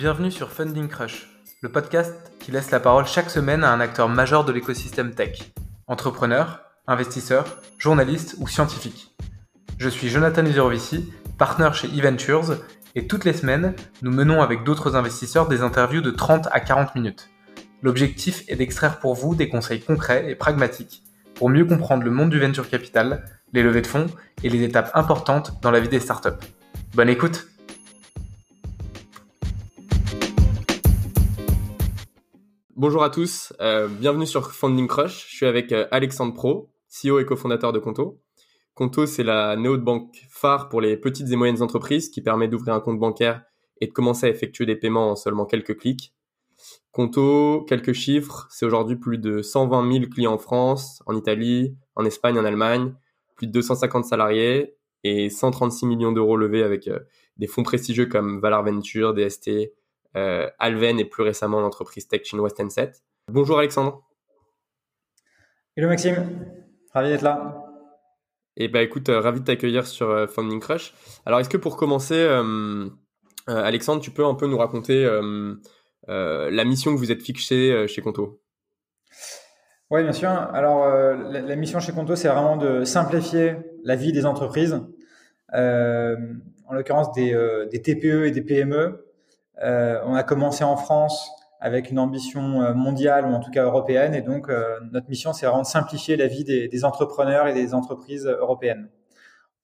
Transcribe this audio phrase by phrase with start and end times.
[0.00, 1.28] Bienvenue sur Funding Crush,
[1.60, 5.52] le podcast qui laisse la parole chaque semaine à un acteur majeur de l'écosystème tech.
[5.88, 9.14] Entrepreneur, investisseur, journaliste ou scientifique.
[9.76, 12.56] Je suis Jonathan Uzerovici, partenaire chez eVentures,
[12.94, 16.94] et toutes les semaines, nous menons avec d'autres investisseurs des interviews de 30 à 40
[16.94, 17.28] minutes.
[17.82, 21.02] L'objectif est d'extraire pour vous des conseils concrets et pragmatiques
[21.34, 24.06] pour mieux comprendre le monde du venture capital, les levées de fonds
[24.42, 26.40] et les étapes importantes dans la vie des startups.
[26.94, 27.49] Bonne écoute
[32.80, 35.26] Bonjour à tous, euh, bienvenue sur Funding Crush.
[35.28, 38.22] Je suis avec euh, Alexandre Pro, CEO et cofondateur de Conto.
[38.72, 42.80] Conto, c'est la néo-banque phare pour les petites et moyennes entreprises qui permet d'ouvrir un
[42.80, 43.42] compte bancaire
[43.82, 46.14] et de commencer à effectuer des paiements en seulement quelques clics.
[46.90, 52.06] Conto, quelques chiffres, c'est aujourd'hui plus de 120 000 clients en France, en Italie, en
[52.06, 52.94] Espagne, en Allemagne,
[53.36, 54.74] plus de 250 salariés
[55.04, 57.00] et 136 millions d'euros levés avec euh,
[57.36, 59.50] des fonds prestigieux comme Valar Venture, DST,
[60.14, 63.02] Alven et plus récemment l'entreprise tech chinoise Tencent.
[63.28, 64.02] Bonjour Alexandre.
[65.76, 66.16] Hello Maxime,
[66.92, 67.64] ravi d'être là.
[68.56, 70.92] Et eh bah ben, écoute, euh, ravi de t'accueillir sur Funding Crush.
[71.24, 72.28] Alors est-ce que pour commencer,
[73.46, 75.06] Alexandre, tu peux un peu nous raconter
[76.08, 78.40] euh, la mission que vous êtes fixée euh, chez Conto?
[79.90, 80.30] Oui, bien sûr.
[80.30, 84.80] Alors, euh, la, mission chez Conto, c'est vraiment de simplifier la vie des entreprises,
[85.52, 87.32] en l'occurrence des,
[87.82, 89.04] TPE et des PME.
[89.62, 91.30] On a commencé en France
[91.60, 94.14] avec une ambition mondiale ou en tout cas européenne.
[94.14, 94.48] Et donc,
[94.92, 98.88] notre mission, c'est vraiment de simplifier la vie des, des, entrepreneurs et des entreprises européennes.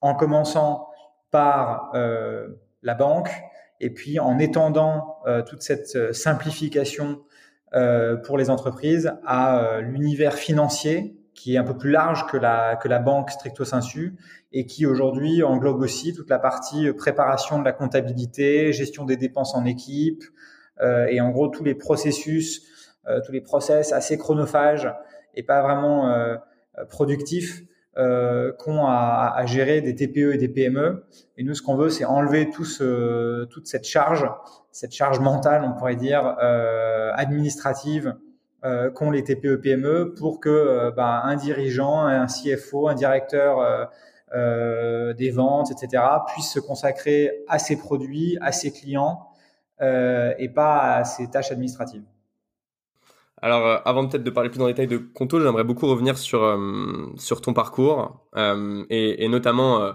[0.02, 0.88] En commençant
[1.30, 3.30] par la banque,
[3.80, 7.22] et puis en étendant euh, toute cette euh, simplification
[7.74, 12.76] euh, pour les entreprises à l'univers financier qui est un peu plus large que la,
[12.76, 14.16] que la banque stricto sensu
[14.52, 19.54] et qui aujourd'hui englobe aussi toute la partie préparation de la comptabilité, gestion des dépenses
[19.54, 20.24] en équipe
[21.08, 22.62] et en gros tous les processus,
[23.24, 24.92] tous les process assez chronophages
[25.34, 26.38] et pas vraiment
[26.90, 27.62] productifs
[27.98, 31.06] euh, qu'ont à, à, gérer des TPE et des PME.
[31.38, 34.28] Et nous, ce qu'on veut, c'est enlever tout ce, toute cette charge,
[34.70, 38.25] cette charge mentale, on pourrait dire, euh, administrative euh,
[38.62, 43.84] qu'ont les TPE PME pour que euh, bah, un dirigeant, un CFO, un directeur euh,
[44.34, 49.28] euh, des ventes, etc., puisse se consacrer à ses produits, à ses clients
[49.80, 52.02] et pas à ses tâches administratives.
[53.42, 56.42] Alors, euh, avant peut-être de parler plus en détail de Conto, j'aimerais beaucoup revenir sur,
[56.42, 59.92] euh, sur ton parcours euh, et, notamment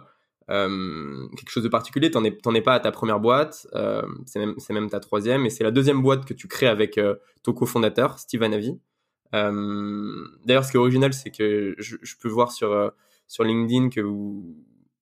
[0.52, 2.12] quelque chose de particulier.
[2.12, 3.68] T'en es, es pas à ta première boîte,
[4.26, 7.00] c'est même, même, ta troisième et c'est la deuxième boîte que tu crées avec
[7.44, 8.80] ton cofondateur, Steve Anavi.
[9.34, 12.92] D'ailleurs, ce qui est original, c'est que je, peux voir sur,
[13.28, 14.56] sur LinkedIn que vous,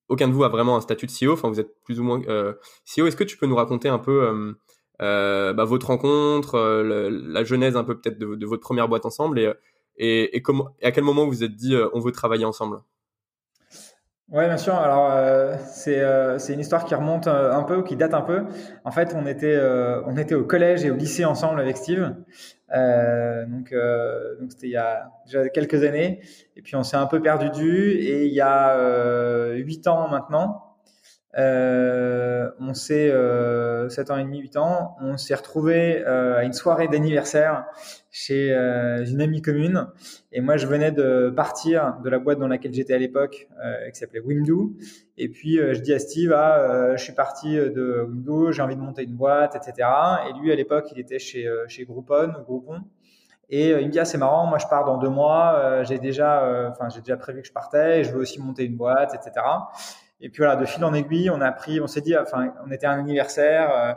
[0.08, 2.20] aucun de vous a vraiment un statut de CEO, enfin vous êtes plus ou moins
[2.20, 3.06] CEO.
[3.06, 4.54] Est-ce que tu peux nous raconter un peu
[5.00, 9.38] euh, bah, votre rencontre, euh, la genèse un peu peut-être de, votre première boîte ensemble
[9.38, 9.50] et,
[9.96, 10.42] et, et,
[10.82, 12.80] à quel moment vous êtes dit euh, on veut travailler ensemble?
[14.30, 14.74] Ouais, bien sûr.
[14.74, 18.44] Alors euh, c'est euh, une histoire qui remonte un peu, qui date un peu.
[18.84, 22.14] En fait, on était euh, on était au collège et au lycée ensemble avec Steve.
[23.48, 23.74] donc
[24.40, 26.20] donc c'était il y a déjà quelques années.
[26.54, 27.90] Et puis on s'est un peu perdu vue.
[27.94, 30.69] Et il y a huit ans maintenant,
[31.38, 36.44] euh, on s'est euh, 7 ans et demi, 8 ans, on s'est retrouvé euh, à
[36.44, 37.66] une soirée d'anniversaire
[38.10, 39.86] chez euh, une amie commune.
[40.32, 43.90] Et moi, je venais de partir de la boîte dans laquelle j'étais à l'époque, euh,
[43.90, 44.76] qui s'appelait Wimdu.
[45.18, 48.80] Et puis, je dis à Steve, ah, je suis parti de Wimdu, j'ai envie de
[48.80, 49.88] monter une boîte, etc.
[50.28, 52.80] Et lui, à l'époque, il était chez chez Groupon, Groupon.
[53.52, 56.70] Et il me dit ah c'est marrant, moi je pars dans deux mois, j'ai déjà,
[56.70, 59.44] enfin j'ai déjà prévu que je partais, et je veux aussi monter une boîte, etc.
[60.20, 62.70] Et puis voilà, de fil en aiguille, on a pris, on s'est dit, enfin, on
[62.70, 63.94] était un anniversaire euh,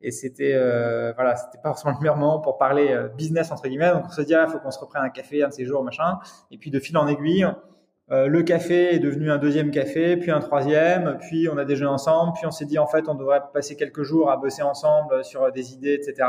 [0.00, 3.68] et c'était, euh, voilà, c'était pas forcément le meilleur moment pour parler euh, business entre
[3.68, 3.90] guillemets.
[3.90, 5.84] Donc on s'est dit, ah, faut qu'on se reprenne un café un de ces jours,
[5.84, 6.18] machin.
[6.50, 7.46] Et puis de fil en aiguille,
[8.10, 12.32] le café est devenu un deuxième café, puis un troisième, puis on a déjeuné ensemble,
[12.32, 15.52] puis on s'est dit en fait on devrait passer quelques jours à bosser ensemble sur
[15.52, 16.26] des idées, etc.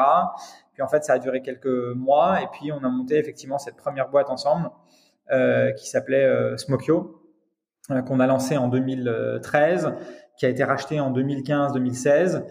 [0.73, 3.77] Puis en fait ça a duré quelques mois et puis on a monté effectivement cette
[3.77, 4.69] première boîte ensemble
[5.77, 7.18] qui s'appelait Smokio euh,
[8.07, 9.93] qu'on a lancé en 2013,
[10.37, 12.43] qui a été racheté en 2015-2016.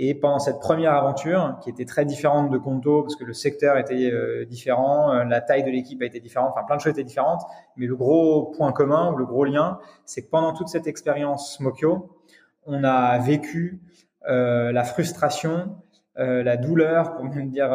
[0.00, 3.76] Et pendant cette première aventure, qui était très différente de Conto, parce que le secteur
[3.76, 6.92] était euh, différent, euh, la taille de l'équipe a été différente, enfin plein de choses
[6.92, 7.42] étaient différentes,
[7.76, 12.16] mais le gros point commun le gros lien, c'est que pendant toute cette expérience Smokio,
[12.64, 13.80] on a vécu
[14.28, 15.76] euh, la frustration,
[16.16, 17.70] la douleur, pour même dire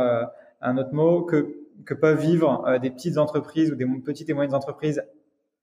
[0.59, 1.55] un autre mot, que,
[1.85, 5.01] que peuvent vivre des petites entreprises ou des petites et moyennes entreprises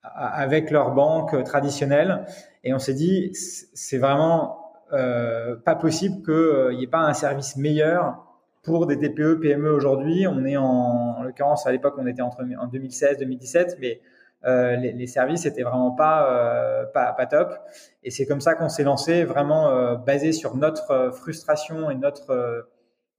[0.02, 2.24] avec leur banque traditionnelle.
[2.64, 4.58] Et on s'est dit, c'est vraiment
[4.90, 8.26] pas possible qu'il n'y ait pas un service meilleur
[8.62, 10.26] pour des TPE, PME aujourd'hui.
[10.26, 14.00] On est en, en l'occurrence, à l'époque, on était entre, en 2016, 2017, mais
[14.46, 17.54] euh, les, les, services étaient vraiment pas, euh, pas, pas top.
[18.02, 22.68] Et c'est comme ça qu'on s'est lancé, vraiment euh, basé sur notre frustration et notre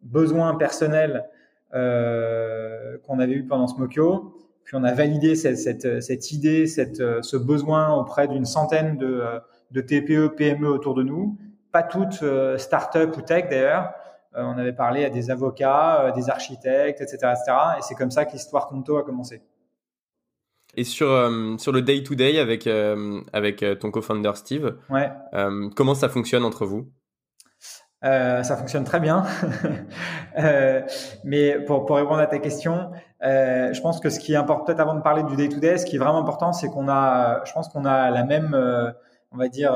[0.02, 1.26] besoin personnel
[1.72, 4.36] qu'on avait eu pendant Smokio.
[4.64, 9.24] Puis on a validé cette, cette, cette idée, cette, ce besoin auprès d'une centaine de,
[9.72, 11.38] de TPE, PME autour de nous.
[11.72, 12.24] Pas toutes
[12.58, 13.92] start-up ou tech d'ailleurs.
[14.34, 17.58] on avait parlé à des avocats, des architectes, etc., etc.
[17.80, 19.42] Et c'est comme ça que l'histoire Conto a commencé.
[20.76, 25.12] Et sur, euh, sur le day-to-day avec, euh, avec euh, ton co-founder Steve, ouais.
[25.76, 26.88] comment ça fonctionne entre vous?
[28.04, 29.26] Ça fonctionne très bien.
[31.24, 32.90] mais pour, pour répondre à ta question,
[33.22, 35.96] je pense que ce qui est important, peut-être avant de parler du day-to-day, ce qui
[35.96, 38.56] est vraiment important, c'est qu'on a, je pense qu'on a la même,
[39.32, 39.74] on va dire,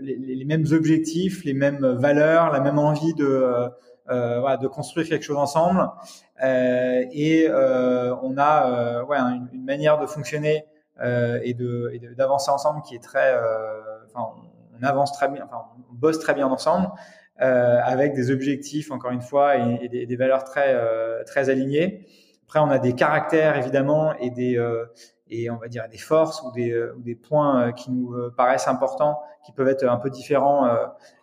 [0.00, 3.70] les, les, mêmes objectifs, les mêmes valeurs, la même envie de
[4.10, 5.88] euh, voilà, de construire quelque chose ensemble.
[6.42, 10.66] Euh, et euh, on a ouais, une, manière de fonctionner
[11.02, 13.34] et de et d'avancer ensemble qui est très,
[14.06, 14.34] enfin,
[14.78, 16.88] on avance très bien, enfin, on bosse très bien ensemble.
[17.42, 22.06] Euh, avec des objectifs, encore une fois, et, des, valeurs très, euh, très alignées.
[22.44, 24.84] Après, on a des caractères, évidemment, et des, euh,
[25.28, 29.20] et on va dire des forces ou des, ou des points qui nous paraissent importants,
[29.44, 30.68] qui peuvent être un peu différents,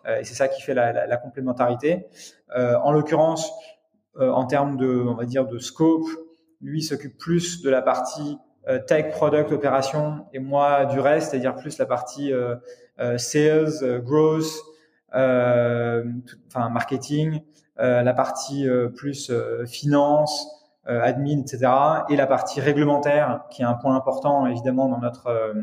[0.06, 2.08] et c'est ça qui fait la, la, la complémentarité.
[2.54, 3.50] En l'occurrence,
[4.18, 6.08] en termes de, on va dire, de scope,
[6.60, 8.38] lui s'occupe plus de la partie
[8.86, 12.32] tech, product, opération, et moi du reste, c'est-à-dire plus la partie
[13.16, 14.71] sales, growth,
[15.12, 17.40] enfin marketing,
[17.76, 18.66] la partie
[18.96, 19.32] plus
[19.66, 20.46] finance,
[20.86, 21.70] admin, etc.
[22.08, 25.54] Et la partie réglementaire, qui est un point important évidemment dans notre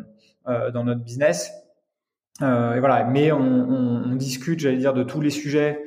[0.45, 1.51] dans notre business.
[2.41, 3.03] et voilà.
[3.05, 5.81] Mais on, on, on discute, j'allais dire, de tous les sujets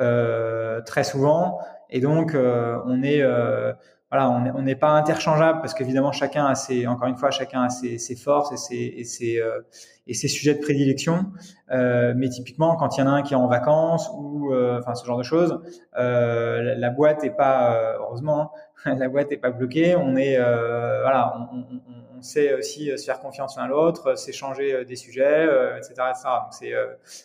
[0.00, 1.60] euh, très souvent.
[1.88, 3.72] Et donc, euh, on est euh,
[4.22, 6.84] on n'est pas interchangeable parce qu'évidemment chacun a ses,
[8.16, 9.60] forces et ses, et ses, euh,
[10.06, 11.26] et ses sujets de prédilection.
[11.70, 14.80] Euh, mais typiquement, quand il y en a un qui est en vacances ou euh,
[14.94, 15.60] ce genre de choses,
[15.94, 18.52] la, la, boîte est pas, heureusement,
[18.84, 19.96] hein, la boîte pas bloquée.
[22.24, 25.44] Sait aussi se faire confiance l'un à l'autre, s'échanger des sujets,
[25.76, 26.28] etc., etc.
[26.42, 26.72] Donc c'est,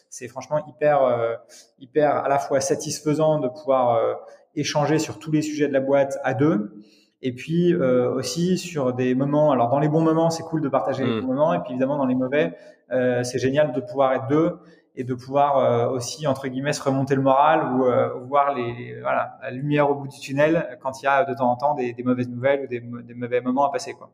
[0.10, 1.40] c'est franchement hyper,
[1.80, 4.20] hyper à la fois satisfaisant de pouvoir
[4.56, 6.74] échanger sur tous les sujets de la boîte à deux.
[7.22, 10.70] Et puis euh, aussi sur des moments, alors dans les bons moments, c'est cool de
[10.70, 11.22] partager les mm.
[11.22, 12.56] bons moments, et puis évidemment dans les mauvais,
[12.92, 14.58] euh, c'est génial de pouvoir être deux
[14.96, 19.00] et de pouvoir euh, aussi entre guillemets se remonter le moral ou euh, voir les,
[19.02, 21.74] voilà, la lumière au bout du tunnel quand il y a de temps en temps
[21.74, 24.10] des, des mauvaises nouvelles ou des, des, mauvais moments à passer quoi.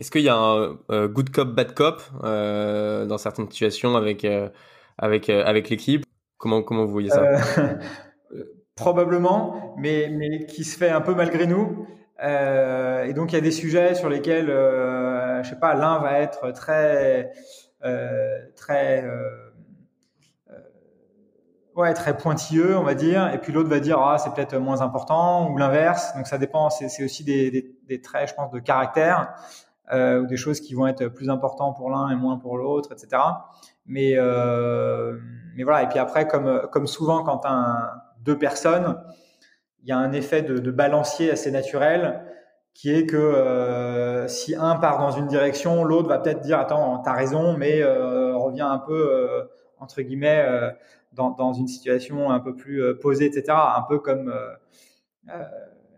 [0.00, 4.26] Est-ce qu'il y a un good cop bad cop dans certaines situations avec
[4.98, 6.04] avec avec l'équipe?
[6.38, 7.22] Comment comment vous voyez ça?
[8.80, 11.86] Probablement, mais, mais qui se fait un peu malgré nous.
[12.22, 15.98] Euh, et donc il y a des sujets sur lesquels, euh, je sais pas, l'un
[15.98, 17.30] va être très,
[17.84, 19.50] euh, très, euh,
[20.50, 20.58] euh,
[21.76, 24.80] ouais, très pointilleux, on va dire, et puis l'autre va dire ah c'est peut-être moins
[24.80, 26.14] important ou l'inverse.
[26.16, 26.70] Donc ça dépend.
[26.70, 29.34] C'est aussi des, des, traits, je pense, de caractère
[29.92, 33.22] ou des choses qui vont être plus importantes pour l'un et moins pour l'autre, etc.
[33.86, 34.14] Mais
[35.54, 35.82] mais voilà.
[35.82, 37.90] Et puis après, comme comme souvent quand un
[38.24, 38.96] deux personnes,
[39.82, 42.22] il y a un effet de, balancier assez naturel
[42.74, 46.98] qui est que euh, si un part dans une direction, l'autre va peut-être dire attends,
[46.98, 49.44] t'as raison, mais euh, revient un peu euh,
[49.78, 50.70] entre guillemets euh,
[51.12, 53.44] dans, dans, une situation un peu plus euh, posée, etc.
[53.50, 55.34] Un peu comme, euh,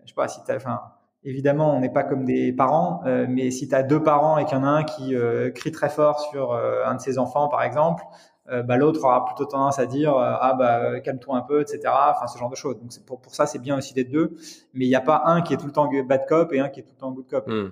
[0.05, 0.81] je sais pas si t'as, enfin,
[1.25, 4.57] évidemment, on n'est pas comme des parents, mais si tu as deux parents et qu'il
[4.57, 5.15] y en a un qui
[5.55, 8.05] crie très fort sur un de ses enfants, par exemple,
[8.49, 11.81] euh, bah, l'autre aura plutôt tendance à dire euh, ah bah calme-toi un peu, etc.
[11.87, 12.77] Enfin ce genre de choses.
[12.79, 14.37] Donc pour, pour ça c'est bien aussi d'être deux,
[14.75, 16.69] mais il n'y a pas un qui est tout le temps bad cop et un
[16.69, 17.47] qui est tout le temps good cop.
[17.47, 17.71] Hmm.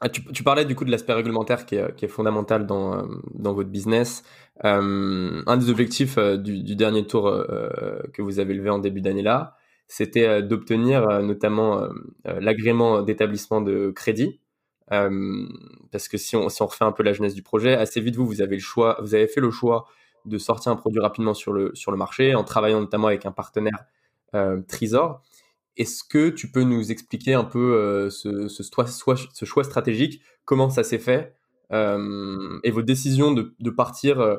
[0.00, 3.02] Ah, tu, parlais du coup de l'aspect réglementaire qui est, fondamental dans, euh,
[3.34, 4.24] dans votre business.
[4.64, 9.22] Euh, un des objectifs du, dernier tour euh, que vous avez levé en début d'année
[9.22, 9.56] là,
[9.88, 11.88] c'était d'obtenir notamment
[12.24, 14.40] l'agrément d'établissement de crédit.
[14.92, 15.46] Euh,
[15.90, 18.16] parce que si on, si on refait un peu la jeunesse du projet, assez vite
[18.16, 19.86] vous vous avez le choix, vous avez fait le choix
[20.26, 23.32] de sortir un produit rapidement sur le sur le marché en travaillant notamment avec un
[23.32, 23.86] partenaire
[24.34, 25.22] euh, Trésor.
[25.76, 30.98] Est-ce que tu peux nous expliquer un peu euh, ce, choix stratégique, comment ça s'est
[30.98, 31.34] fait
[31.72, 34.36] euh, et vos décisions de, de partir euh,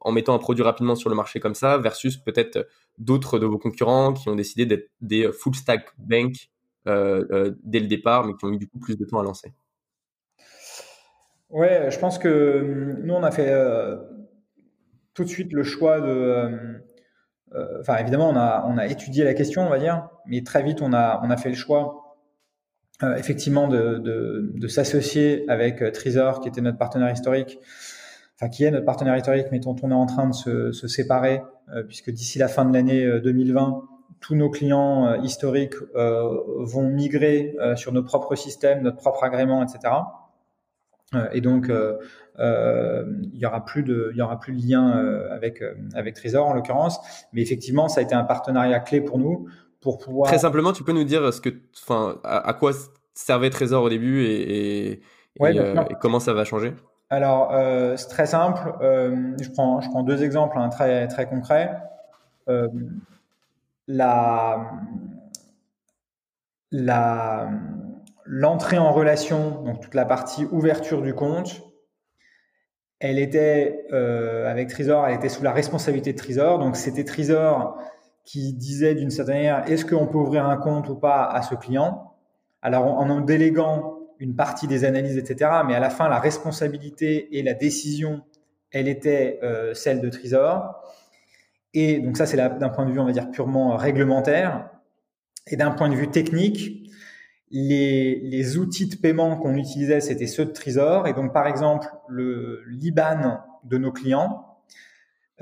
[0.00, 2.66] en mettant un produit rapidement sur le marché comme ça versus peut-être
[2.98, 6.50] d'autres de vos concurrents qui ont décidé d'être des full stack bank
[6.86, 9.22] euh, euh, dès le départ, mais qui ont eu du coup plus de temps à
[9.22, 9.52] lancer?
[11.50, 13.52] Ouais, je pense que hum, nous, on a fait
[15.14, 16.82] tout de suite le choix de.
[17.80, 20.82] Enfin, évidemment, on a, on a étudié la question, on va dire, mais très vite,
[20.82, 22.02] on a, on a fait le choix
[23.16, 27.58] effectivement de, de, s'associer avec Trésor, qui était notre partenaire historique,
[28.36, 30.88] enfin qui est notre partenaire historique, mais dont on est en train de se, se
[30.88, 31.42] séparer,
[31.88, 33.82] puisque d'ici la fin de l'année 2020,
[34.20, 39.24] tous nos clients euh, historiques euh, vont migrer euh, sur nos propres systèmes, notre propre
[39.24, 39.94] agrément, etc.
[41.32, 44.90] et donc, il y aura plus de, il y aura plus de lien
[45.30, 45.62] avec
[45.94, 46.98] avec Trésor en l'occurrence.
[47.32, 49.48] Mais effectivement, ça a été un partenariat clé pour nous
[49.80, 50.28] pour pouvoir.
[50.28, 51.50] Très simplement, tu peux nous dire ce que,
[51.80, 52.72] enfin, à, quoi
[53.14, 55.00] servait Trésor au début et, et,
[56.00, 56.74] comment ça va changer?
[57.08, 57.52] Alors,
[57.96, 58.72] c'est très simple.
[58.80, 61.70] je prends, je prends deux exemples hein, très très concrets
[63.88, 64.70] la,
[66.70, 67.50] la,
[68.24, 71.62] l'entrée en relation, donc toute la partie ouverture du compte,
[72.98, 76.58] elle était euh, avec Trésor, elle était sous la responsabilité de Trésor.
[76.58, 77.78] Donc c'était Trésor
[78.24, 81.54] qui disait d'une certaine manière est-ce qu'on peut ouvrir un compte ou pas à ce
[81.54, 82.14] client?
[82.62, 85.50] Alors en, en déléguant une partie des analyses, etc.
[85.66, 88.22] Mais à la fin, la responsabilité et la décision,
[88.70, 90.82] elle était euh, celle de Trésor.
[91.74, 94.70] Et donc ça, c'est d'un point de vue, on va dire, purement réglementaire.
[95.46, 96.90] Et d'un point de vue technique,
[97.50, 101.06] les, les outils de paiement qu'on utilisait, c'était ceux de Trésor.
[101.06, 104.46] Et donc, par exemple, le l'IBAN de nos clients,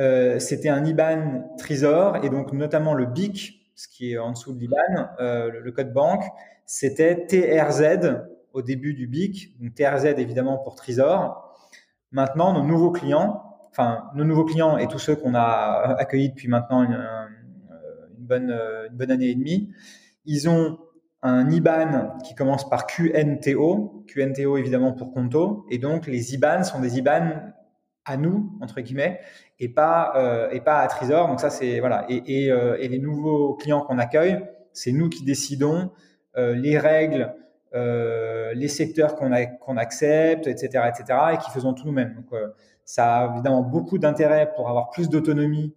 [0.00, 2.24] euh, c'était un IBAN Trésor.
[2.24, 5.92] Et donc, notamment le BIC, ce qui est en dessous de l'IBAN, euh, le, code
[5.92, 6.24] banque,
[6.66, 8.24] c'était TRZ
[8.54, 9.60] au début du BIC.
[9.60, 11.54] Donc, TRZ, évidemment, pour Trésor.
[12.10, 16.48] Maintenant, nos nouveaux clients, enfin, nos nouveaux clients et tous ceux qu'on a accueillis depuis
[16.48, 17.06] maintenant une,
[18.18, 18.50] bonne,
[18.90, 19.72] une bonne année et demie,
[20.24, 20.78] ils ont
[21.24, 26.80] un IBAN qui commence par QNTO, QNTO évidemment pour Conto, et donc les IBAN sont
[26.80, 27.54] des IBAN
[28.04, 29.20] à nous entre guillemets
[29.58, 31.28] et pas euh, et pas à Trésor.
[31.28, 34.38] Donc ça c'est voilà et, et, euh, les nouveaux clients qu'on accueille,
[34.74, 35.90] c'est nous qui décidons
[36.36, 37.34] euh, les règles,
[37.74, 41.18] euh, les secteurs qu'on qu'on accepte, etc., etc.
[41.34, 42.14] et qui faisons tout nous-mêmes.
[42.14, 42.40] Donc
[42.84, 45.74] ça a évidemment beaucoup d'intérêt pour avoir plus d'autonomie,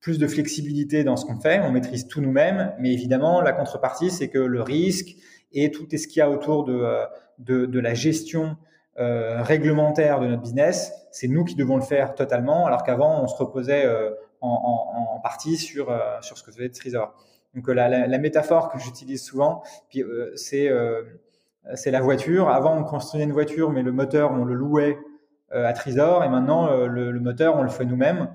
[0.00, 1.60] plus de flexibilité dans ce qu'on fait.
[1.60, 5.16] On maîtrise tout nous-mêmes, mais évidemment, la contrepartie, c'est que le risque
[5.52, 7.04] et tout ce qu'il y a autour de, euh,
[7.38, 8.56] de, de la gestion
[8.98, 13.26] euh, réglementaire de notre business, c'est nous qui devons le faire totalement, alors qu'avant, on
[13.26, 14.10] se reposait euh,
[14.42, 17.14] en, en, en, partie sur, euh, sur ce que faisait Trésor.
[17.54, 19.62] Donc la, la, la métaphore que j'utilise souvent,
[20.36, 20.70] c'est
[21.74, 22.48] c'est la voiture.
[22.48, 24.98] Avant, on construisait une voiture, mais le moteur, on le louait
[25.54, 28.30] euh, à Trésor et maintenant euh, le, moteur on le fait nous-mêmes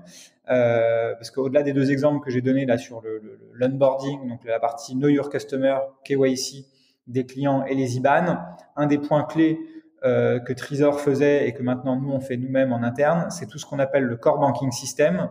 [0.50, 4.60] euh, parce qu'au-delà des deux exemples que j'ai donnés là sur le, l'onboarding, donc la
[4.60, 6.66] partie Know Your Customer, KYC
[7.08, 8.38] des clients et les IBAN,
[8.76, 9.58] un des points clés
[10.04, 13.58] euh, que Trésor faisait et que maintenant nous on fait nous-mêmes en interne, c'est tout
[13.58, 15.28] ce qu'on appelle le core banking system,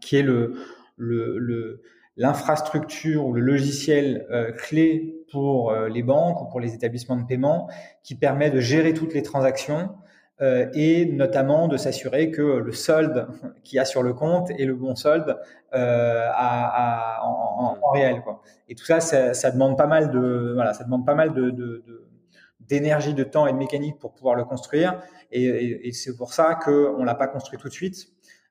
[0.00, 0.54] qui est le,
[0.96, 1.82] le,
[2.16, 7.68] l'infrastructure ou le logiciel euh, clé pour les banques ou pour les établissements de paiement
[8.04, 9.90] qui permet de gérer toutes les transactions
[10.42, 13.26] euh, et notamment de s'assurer que le solde
[13.64, 15.38] qu'il y a sur le compte est le bon solde
[15.74, 18.20] euh, à, à, en, en, réel.
[18.20, 18.42] Quoi.
[18.68, 21.48] Et tout ça, ça, ça, demande pas mal de voilà, ça demande pas mal de,
[21.50, 22.02] de, de
[22.60, 25.00] d'énergie, de temps et de mécanique pour pouvoir le construire.
[25.32, 28.08] Et, et, et c'est pour ça qu'on l'a pas construit tout de suite,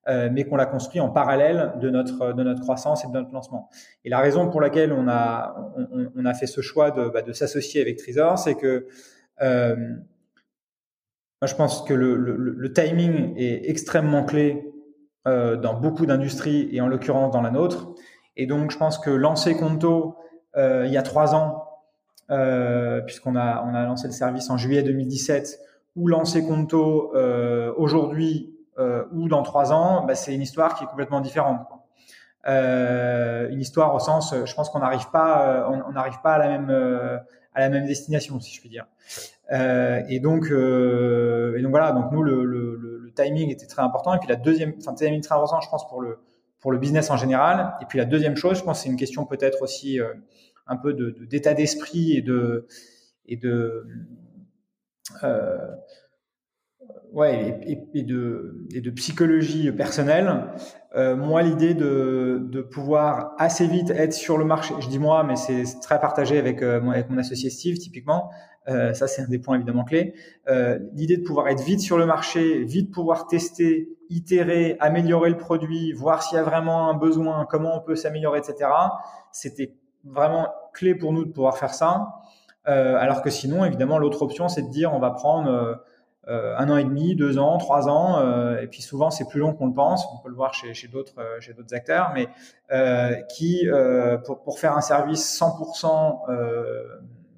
[0.08, 3.32] euh, mais qu'on l'a construit en parallèle de notre de notre croissance et de notre
[3.32, 3.70] lancement.
[4.04, 5.74] Et la raison pour laquelle on a
[6.16, 8.88] on, a fait ce choix de, bah, de s'associer avec Trésor, c'est que
[9.42, 9.76] euh,
[11.44, 14.72] je pense que le, le, le timing est extrêmement clé
[15.28, 17.96] euh, dans beaucoup d'industries et en l'occurrence dans la nôtre.
[18.38, 20.18] Et donc, je pense que lancer Conto
[20.56, 21.64] euh, il y a trois ans,
[22.30, 25.60] euh, puisqu'on a, on a lancé le service en juillet 2017,
[25.96, 27.12] ou lancer Conto
[27.76, 31.68] aujourd'hui euh, ou dans trois ans, bah, c'est une histoire qui est complètement différente.
[32.48, 36.48] Euh, une histoire au sens, je pense qu'on n'arrive pas, on n'arrive pas à la
[36.48, 37.22] même
[37.56, 38.86] à la même destination, si je puis dire.
[39.52, 41.94] Euh, et donc, euh, et donc voilà.
[41.94, 44.14] Donc nous, le, le, le, timing était très important.
[44.14, 46.20] Et puis la deuxième, enfin, timing très important, je pense pour le
[46.60, 47.74] pour le business en général.
[47.82, 50.14] Et puis la deuxième chose, je pense, c'est une question peut-être aussi euh,
[50.68, 52.68] un peu de d'état d'esprit et de
[53.26, 53.88] et de
[55.24, 55.72] euh,
[57.14, 60.48] ouais, et, et, de, et de psychologie personnelle.
[60.96, 65.24] Euh, moi, l'idée de, de pouvoir assez vite être sur le marché, je dis moi,
[65.24, 68.30] mais c'est très partagé avec, euh, avec mon associé Steve, typiquement.
[68.68, 70.14] Euh, ça, c'est un des points évidemment clés.
[70.48, 75.38] Euh, l'idée de pouvoir être vite sur le marché, vite pouvoir tester, itérer, améliorer le
[75.38, 78.70] produit, voir s'il y a vraiment un besoin, comment on peut s'améliorer, etc.
[79.32, 82.08] C'était vraiment clé pour nous de pouvoir faire ça.
[82.68, 85.80] Euh, alors que sinon, évidemment, l'autre option, c'est de dire on va prendre
[86.28, 88.20] un an et demi, deux ans, trois ans,
[88.58, 90.06] et puis souvent c'est plus long qu'on le pense.
[90.14, 92.28] On peut le voir chez, chez d'autres chez d'autres acteurs, mais
[93.30, 93.68] qui
[94.26, 96.20] pour, pour faire un service 100%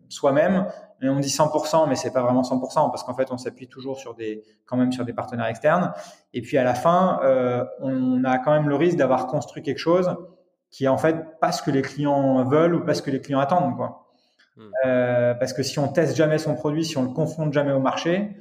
[0.10, 0.67] soi-même
[1.01, 4.00] et on dit 100%, mais c'est pas vraiment 100% parce qu'en fait, on s'appuie toujours
[4.00, 5.94] sur des, quand même sur des partenaires externes.
[6.34, 9.77] Et puis à la fin, euh, on a quand même le risque d'avoir construit quelque
[9.77, 10.15] chose
[10.72, 13.22] qui est en fait pas ce que les clients veulent ou pas ce que les
[13.22, 14.08] clients attendent, quoi.
[14.58, 14.70] Hmm.
[14.86, 17.79] Euh, parce que si on teste jamais son produit, si on le confronte jamais au
[17.79, 18.36] marché,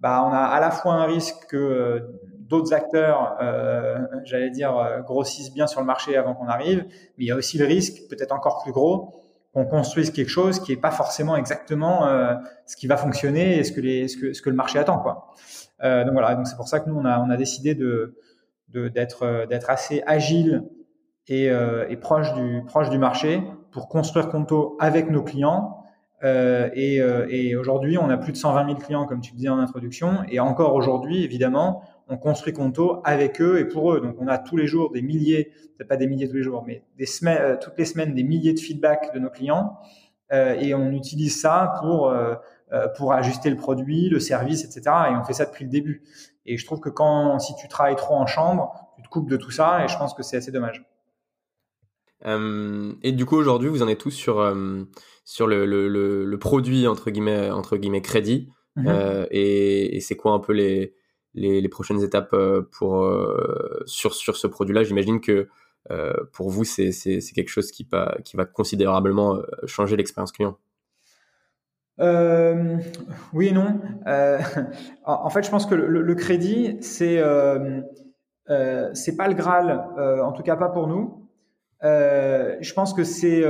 [0.00, 2.00] bah on a à la fois un risque que euh,
[2.48, 7.24] d'autres acteurs, euh, j'allais dire, euh, grossissent bien sur le marché avant qu'on arrive, mais
[7.24, 9.14] il y a aussi le risque, peut-être encore plus gros,
[9.52, 12.34] qu'on construise quelque chose qui est pas forcément exactement euh,
[12.66, 14.98] ce qui va fonctionner et ce que, les, ce que, ce que le marché attend.
[14.98, 15.34] Quoi.
[15.84, 18.14] Euh, donc voilà, donc c'est pour ça que nous on a, on a décidé de
[18.70, 20.68] d'être assez agile
[21.26, 25.77] et, et, proche du proche du marché pour construire Conto avec nos clients.
[26.24, 29.48] Euh, et, euh, et aujourd'hui, on a plus de 120 000 clients, comme tu disais
[29.48, 34.00] en introduction, et encore aujourd'hui, évidemment, on construit Conto avec eux et pour eux.
[34.00, 35.52] Donc, on a tous les jours des milliers,
[35.88, 38.52] pas des milliers tous les jours, mais des semaines, euh, toutes les semaines, des milliers
[38.52, 39.78] de feedbacks de nos clients.
[40.32, 42.34] Euh, et on utilise ça pour, euh,
[42.72, 44.82] euh, pour ajuster le produit, le service, etc.
[45.10, 46.02] Et on fait ça depuis le début.
[46.44, 49.36] Et je trouve que quand, si tu travailles trop en chambre, tu te coupes de
[49.36, 50.84] tout ça et je pense que c'est assez dommage.
[52.26, 54.54] Euh, et du coup, aujourd'hui, vous en êtes tous sur,
[55.24, 55.88] sur le, le,
[56.24, 58.48] le, produit, entre guillemets, entre guillemets crédit.
[58.76, 59.26] Mm-hmm.
[59.32, 60.94] et, et c'est quoi un peu les,
[61.34, 64.84] les, les prochaines étapes euh, pour, euh, sur, sur ce produit-là?
[64.84, 65.48] J'imagine que
[65.90, 66.90] euh, pour vous, c'est
[67.34, 70.58] quelque chose qui, va, qui va considérablement changer l'expérience client.
[72.00, 72.76] Euh,
[73.32, 73.80] oui et non.
[74.06, 74.38] Euh,
[75.04, 77.80] en fait, je pense que le, crédit, c'est euh,
[78.94, 79.84] c'est pas le Graal,
[80.22, 81.27] en tout cas pas pour nous.
[81.82, 83.44] Je pense que c'est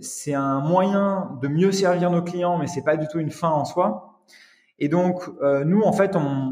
[0.00, 3.50] c'est un moyen de mieux servir nos clients, mais c'est pas du tout une fin
[3.50, 4.12] en soi.
[4.78, 6.50] Et donc, euh, nous, en fait, on,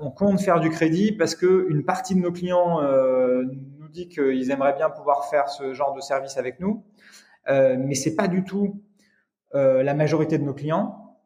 [0.00, 3.42] on, compte faire du crédit parce que une partie de nos clients euh,
[3.80, 6.84] nous dit qu'ils aimeraient bien pouvoir faire ce genre de service avec nous,
[7.48, 8.80] euh, mais c'est pas du tout
[9.56, 11.16] euh, la majorité de nos clients.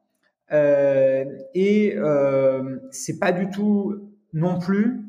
[0.51, 5.02] Euh, et euh, c'est pas du tout non plus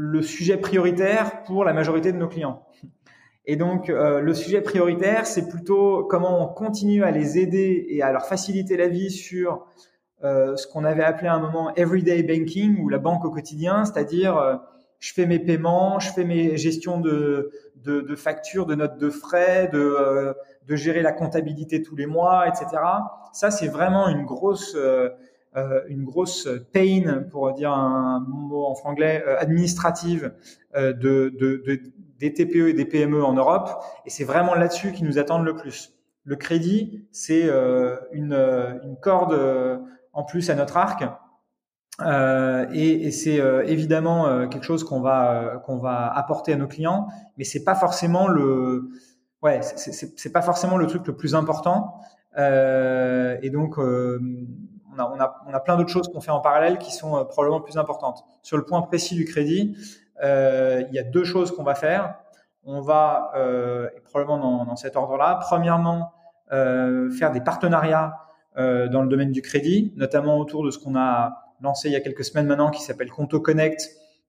[0.00, 2.62] le sujet prioritaire pour la majorité de nos clients.
[3.46, 8.00] Et donc, euh, le sujet prioritaire, c'est plutôt comment on continue à les aider et
[8.00, 9.66] à leur faciliter la vie sur
[10.22, 13.84] euh, ce qu'on avait appelé à un moment everyday banking ou la banque au quotidien,
[13.84, 14.54] c'est-à-dire euh,
[15.00, 19.10] je fais mes paiements, je fais mes gestions de, de, de factures, de notes de
[19.10, 20.32] frais, de, euh,
[20.68, 22.66] de gérer la comptabilité tous les mois, etc.
[23.32, 24.76] Ça, c'est vraiment une grosse,
[25.88, 30.32] une grosse pain, pour dire un mot en franglais, administrative
[30.76, 31.30] de, de,
[31.66, 31.80] de,
[32.18, 33.70] des TPE et des PME en Europe.
[34.06, 35.94] Et c'est vraiment là-dessus qu'ils nous attendent le plus.
[36.24, 37.48] Le crédit, c'est
[38.12, 38.34] une,
[38.84, 39.80] une corde
[40.12, 41.04] en plus à notre arc.
[42.00, 46.52] Euh, et, et c'est euh, évidemment euh, quelque chose qu'on va euh, qu'on va apporter
[46.52, 48.90] à nos clients, mais c'est pas forcément le
[49.42, 52.00] ouais c'est pas forcément le truc le plus important.
[52.36, 53.78] et donc
[54.98, 58.24] on a, plein d'autres choses qu'on fait en parallèle qui sont probablement plus importantes.
[58.42, 59.76] Sur le point précis du crédit,
[60.22, 62.14] il y a deux choses qu'on va faire.
[62.64, 63.32] On va
[64.04, 65.38] probablement dans, cet ordre-là.
[65.42, 66.12] Premièrement,
[66.50, 68.14] faire des partenariats
[68.58, 71.96] euh, dans le domaine du crédit, notamment autour de ce qu'on a lancé il y
[71.96, 73.88] a quelques semaines maintenant qui s'appelle Conto Connect,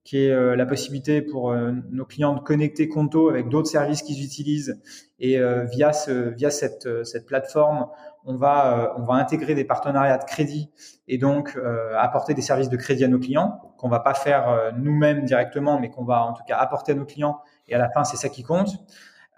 [0.09, 4.01] qui est euh, la possibilité pour euh, nos clients de connecter Conto avec d'autres services
[4.01, 4.81] qu'ils utilisent.
[5.19, 5.37] Et
[5.69, 7.87] via, ce, via cette, cette plateforme,
[8.23, 10.69] on va, on va intégrer des partenariats de crédit
[11.09, 11.59] et donc
[11.97, 15.89] apporter des services de crédit à nos clients qu'on va pas faire nous-mêmes directement, mais
[15.89, 17.41] qu'on va en tout cas apporter à nos clients.
[17.67, 18.69] Et à la fin, c'est ça qui compte.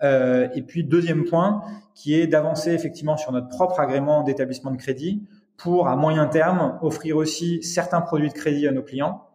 [0.04, 4.78] Euh, et puis deuxième point, qui est d'avancer effectivement sur notre propre agrément d'établissement de
[4.78, 9.28] crédit pour à moyen terme offrir aussi certains produits de crédit à nos clients.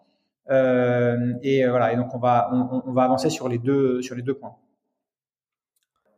[0.50, 4.22] Euh, et voilà, et donc on va on, va avancer sur les deux sur les
[4.22, 4.54] deux points.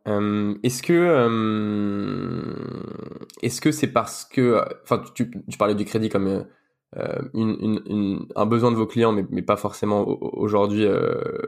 [0.07, 2.43] Euh, est-ce que euh,
[3.41, 6.45] est-ce que c'est parce que enfin tu, tu, parlais du crédit comme
[6.95, 10.87] euh, un besoin de vos clients mais, mais pas forcément aujourd'hui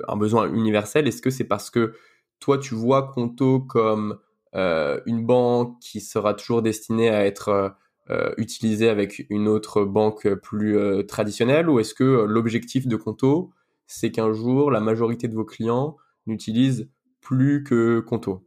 [0.08, 1.94] un besoin universel est-ce que c'est parce que
[2.42, 4.18] toi, tu vois Conto comme
[4.56, 7.76] euh, une banque qui sera toujours destinée à être
[8.12, 13.52] euh, utilisée avec une autre banque plus euh, traditionnelle ou est-ce que l'objectif de Conto,
[13.88, 16.90] c'est qu'un jour, la majorité de vos clients n'utilisent
[17.22, 18.44] plus que Conto?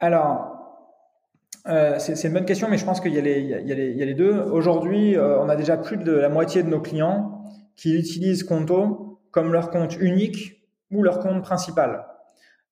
[0.00, 0.54] Alors,
[1.66, 4.38] euh, c'est une bonne question, mais je pense qu'il y, y, a les deux.
[4.38, 7.42] Aujourd'hui, euh, on a déjà plus de la moitié de nos clients
[7.76, 12.06] qui utilisent Conto comme leur compte unique ou leur compte principal.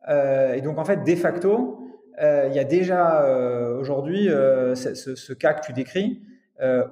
[0.08, 1.81] Euh, et donc en fait, de facto, euh,
[2.20, 6.22] il y a déjà euh, aujourd'hui ce, ce, cas que tu décris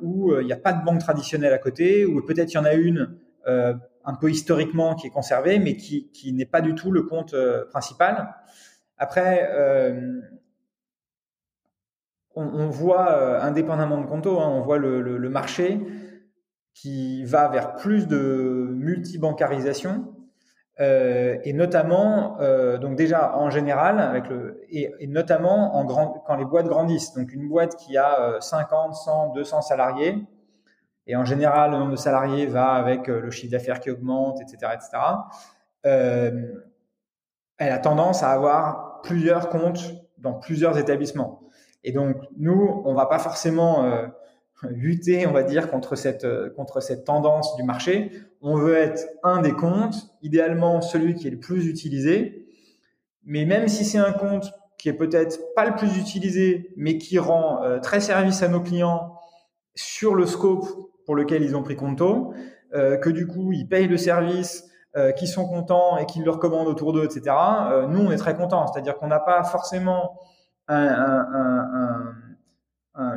[0.02, 2.64] où il n'y a pas de banque traditionnelle à côté, ou peut-être il y en
[2.64, 6.90] a une un peu historiquement qui est conservée, mais qui, qui n'est pas du tout
[6.90, 7.34] le compte
[7.70, 8.34] principal.
[8.96, 9.48] Après,
[12.34, 15.80] on, voit, indépendamment de Conto, hein, on voit le, le marché
[16.74, 20.19] qui va vers plus de multibancarisation
[20.80, 24.22] euh, et notamment euh, donc déjà en général
[24.70, 25.84] et, notamment
[26.26, 27.12] quand les boîtes grandissent.
[27.12, 30.26] Donc une boîte qui a 50 100 200 salariés
[31.06, 34.40] et en général le nombre de salariés va avec euh, le chiffre d'affaires qui augmente
[34.40, 34.88] etc etc
[35.82, 41.42] elle a tendance à avoir plusieurs comptes dans plusieurs établissements.
[41.84, 43.84] Et donc nous on va pas forcément
[44.68, 48.12] lutter, on va dire, contre cette, euh, contre cette tendance du marché.
[48.42, 52.46] On veut être un des comptes, idéalement celui qui est le plus utilisé.
[53.24, 57.18] Mais même si c'est un compte qui est peut-être pas le plus utilisé, mais qui
[57.18, 59.14] rend euh, très service à nos clients
[59.74, 60.66] sur le scope
[61.04, 62.32] pour lequel ils ont pris Conto,
[62.74, 64.64] euh, que du coup ils payent le service,
[64.96, 67.36] euh, qui sont contents et qui le recommandent autour d'eux, etc.
[67.88, 68.66] nous, on est très contents.
[68.66, 70.18] C'est-à-dire qu'on n'a pas forcément
[70.66, 72.14] un, un, un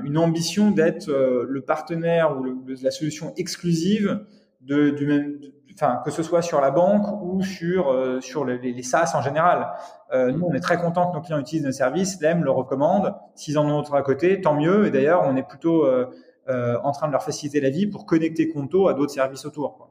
[0.03, 4.25] une ambition d'être euh, le partenaire ou la solution exclusive
[4.61, 5.39] de, du même,
[5.73, 9.21] enfin que ce soit sur la banque ou sur euh, sur les, les, SaaS en
[9.21, 9.73] général.
[10.13, 13.15] Euh, nous, on est très content que nos clients utilisent nos services, l'aiment, le recommandent.
[13.35, 14.85] S'ils en ont d'autres à côté, tant mieux.
[14.85, 16.07] Et d'ailleurs, on est plutôt euh,
[16.47, 19.75] en train de leur faciliter la vie pour connecter Conto à d'autres services autour.
[19.77, 19.89] Quoi.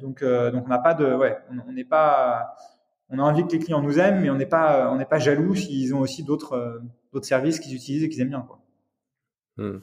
[0.00, 2.54] donc donc on n'a pas de ouais, on n'est pas
[3.08, 5.18] on a envie que les clients nous aiment, mais on n'est pas on n'est pas
[5.18, 6.80] jaloux s'ils ont aussi d'autres
[7.12, 8.46] d'autres services qu'ils utilisent et qu'ils aiment bien.
[8.46, 8.60] Quoi.
[9.56, 9.78] Hmm.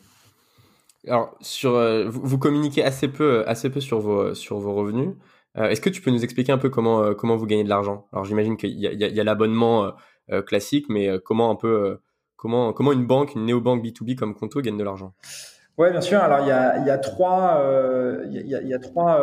[1.08, 5.16] Alors, sur, euh, vous, communiquez assez peu, assez peu sur vos, sur vos revenus.
[5.58, 7.70] Euh, est-ce que tu peux nous expliquer un peu comment, euh, comment vous gagnez de
[7.70, 8.08] l'argent?
[8.12, 9.94] Alors, j'imagine qu'il y a, y a, l'abonnement
[10.46, 12.00] classique, mais comment un peu,
[12.36, 15.14] comment, comment une banque, une néobanque B2B comme Conto gagne de l'argent?
[15.78, 16.20] Ouais, bien sûr.
[16.20, 17.64] Alors, il y a, y a trois,
[18.28, 19.20] il y a, y a trois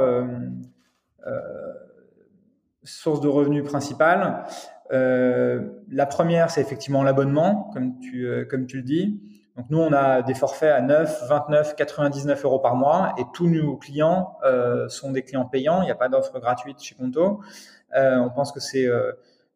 [2.83, 4.45] sources de revenus principales.
[4.90, 9.20] La première, c'est effectivement l'abonnement, comme tu, comme tu le dis.
[9.57, 13.49] Donc nous, on a des forfaits à 9, 29, 99 euros par mois et tous
[13.49, 15.81] nos clients euh, sont des clients payants.
[15.81, 17.40] Il n'y a pas d'offre gratuite chez Conto.
[17.96, 19.12] Euh, on pense que c'est euh,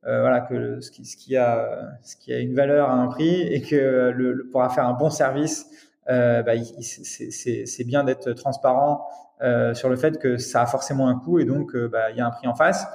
[0.07, 3.09] euh voilà que ce qui, ce qui a ce qui a une valeur à un
[3.09, 5.67] prix et que le, le pour faire un bon service,
[6.09, 9.07] euh, bah, c'est bien d'être transparent
[9.43, 12.21] euh, sur le fait que ça a forcément un coût et donc bah, il y
[12.23, 12.87] a un prix en face.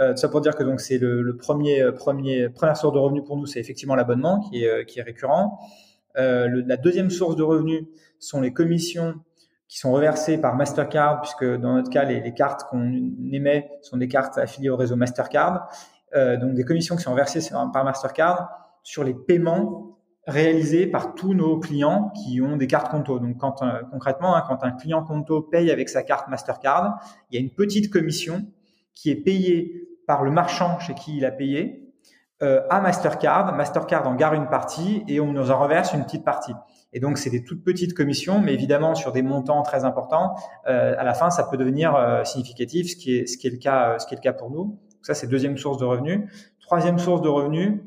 [0.00, 3.24] Euh, ça pour dire que donc c'est le, le, premier premier première source de revenus
[3.24, 5.58] pour nous, c'est effectivement l'abonnement qui est qui est récurrent.
[6.16, 7.84] Euh, le, la deuxième source de revenus
[8.18, 9.14] sont les commissions
[9.68, 12.92] qui sont reversées par Mastercard, puisque dans notre cas, les, les cartes qu'on
[13.32, 15.68] émet sont des cartes affiliées au réseau Mastercard.
[16.14, 17.40] Euh, donc des commissions qui sont versées
[17.72, 18.50] par Mastercard
[18.82, 23.18] sur les paiements réalisés par tous nos clients qui ont des cartes Conto.
[23.18, 27.00] Donc quand euh, concrètement, hein, quand un client Conto paye avec sa carte Mastercard,
[27.30, 28.44] il y a une petite commission
[28.94, 31.82] qui est payée par le marchand chez qui il a payé
[32.42, 33.54] euh, à Mastercard.
[33.54, 36.54] Mastercard en garde une partie et on nous en reverse une petite partie.
[36.92, 40.34] Et donc, c'est des toutes petites commissions, mais évidemment, sur des montants très importants,
[40.66, 43.50] euh, à la fin, ça peut devenir euh, significatif, ce qui est, ce qui est
[43.50, 44.64] le cas, ce qui est le cas pour nous.
[44.64, 46.20] Donc ça, c'est deuxième source de revenus.
[46.60, 47.80] Troisième source de revenus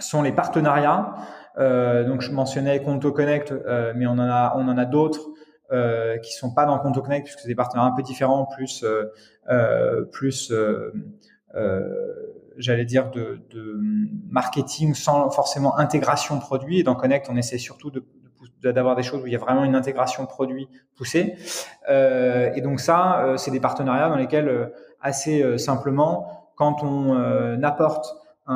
[0.00, 1.14] sont les partenariats.
[1.56, 3.54] donc, je mentionnais Conto Connect,
[3.94, 5.29] mais on en a, on en a d'autres.
[5.72, 8.84] Euh, qui sont pas dans Conto Connect puisque c'est des partenaires un peu différents, plus
[10.10, 10.52] plus
[12.56, 13.78] j'allais dire, de, de,
[14.28, 16.80] marketing sans forcément intégration produit.
[16.80, 18.04] Et dans Connect, on essaie surtout de
[18.62, 21.36] d'avoir des choses où il y a vraiment une intégration produit poussée.
[21.88, 24.66] Euh, et donc ça, euh, c'est des partenariats dans lesquels, euh,
[25.00, 28.14] assez euh, simplement, quand on apporte
[28.46, 28.54] un,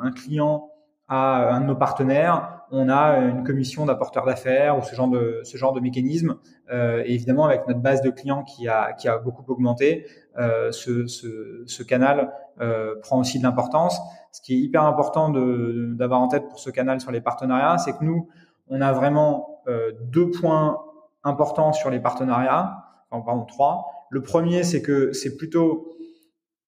[0.00, 0.70] un, un, client
[1.08, 5.40] à un de nos partenaires, on a une commission d'apporteur d'affaires ou ce genre de
[5.44, 6.36] ce genre de mécanisme.
[6.70, 10.06] Euh, et évidemment, avec notre base de clients qui a qui a beaucoup augmenté,
[10.38, 13.98] euh, ce, ce, ce, canal euh, prend aussi de l'importance.
[14.32, 17.92] Ce qui est hyper important d'avoir en tête pour ce canal sur les partenariats, c'est
[17.92, 18.28] que nous,
[18.68, 20.78] on a vraiment euh, deux points
[21.24, 22.76] importants sur les partenariats,
[23.10, 23.86] enfin, pardon, trois.
[24.10, 25.96] Le premier, c'est que c'est plutôt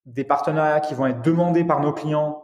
[0.07, 2.43] des partenariats qui vont être demandés par nos clients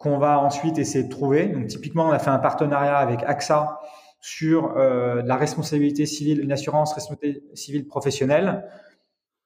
[0.00, 1.46] qu'on va ensuite essayer de trouver.
[1.46, 3.78] Donc typiquement, on a fait un partenariat avec AXA
[4.22, 8.64] sur euh, la responsabilité civile, une assurance responsabilité civile professionnelle.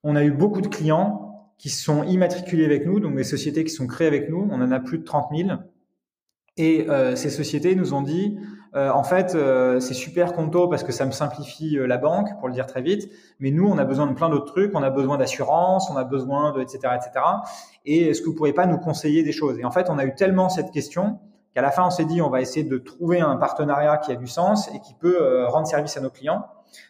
[0.04, 3.72] On a eu beaucoup de clients qui sont immatriculés avec nous, donc des sociétés qui
[3.72, 4.48] sont créées avec nous.
[4.48, 5.50] On en a plus de 30 000.
[6.56, 8.38] Et euh, ces sociétés nous ont dit,
[8.74, 12.28] euh, en fait, euh, c'est super Conto parce que ça me simplifie euh, la banque,
[12.40, 13.08] pour le dire très vite.
[13.38, 14.74] Mais nous, on a besoin de plein d'autres trucs.
[14.74, 16.78] On a besoin d'assurance, on a besoin de etc.
[16.96, 17.24] etc.
[17.84, 19.58] Et est-ce que vous pourriez pas nous conseiller des choses?
[19.60, 21.20] Et en fait, on a eu tellement cette question
[21.54, 24.16] qu'à la fin, on s'est dit, on va essayer de trouver un partenariat qui a
[24.16, 26.44] du sens et qui peut euh, rendre service à nos clients.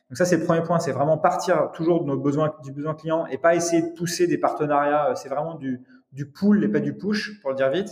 [0.08, 2.94] Donc ça, c'est le premier point, c'est vraiment partir toujours de nos besoins, du besoin
[2.94, 5.12] client et pas essayer de pousser des partenariats.
[5.16, 7.90] C'est vraiment du, du pull et pas du push, pour le dire vite.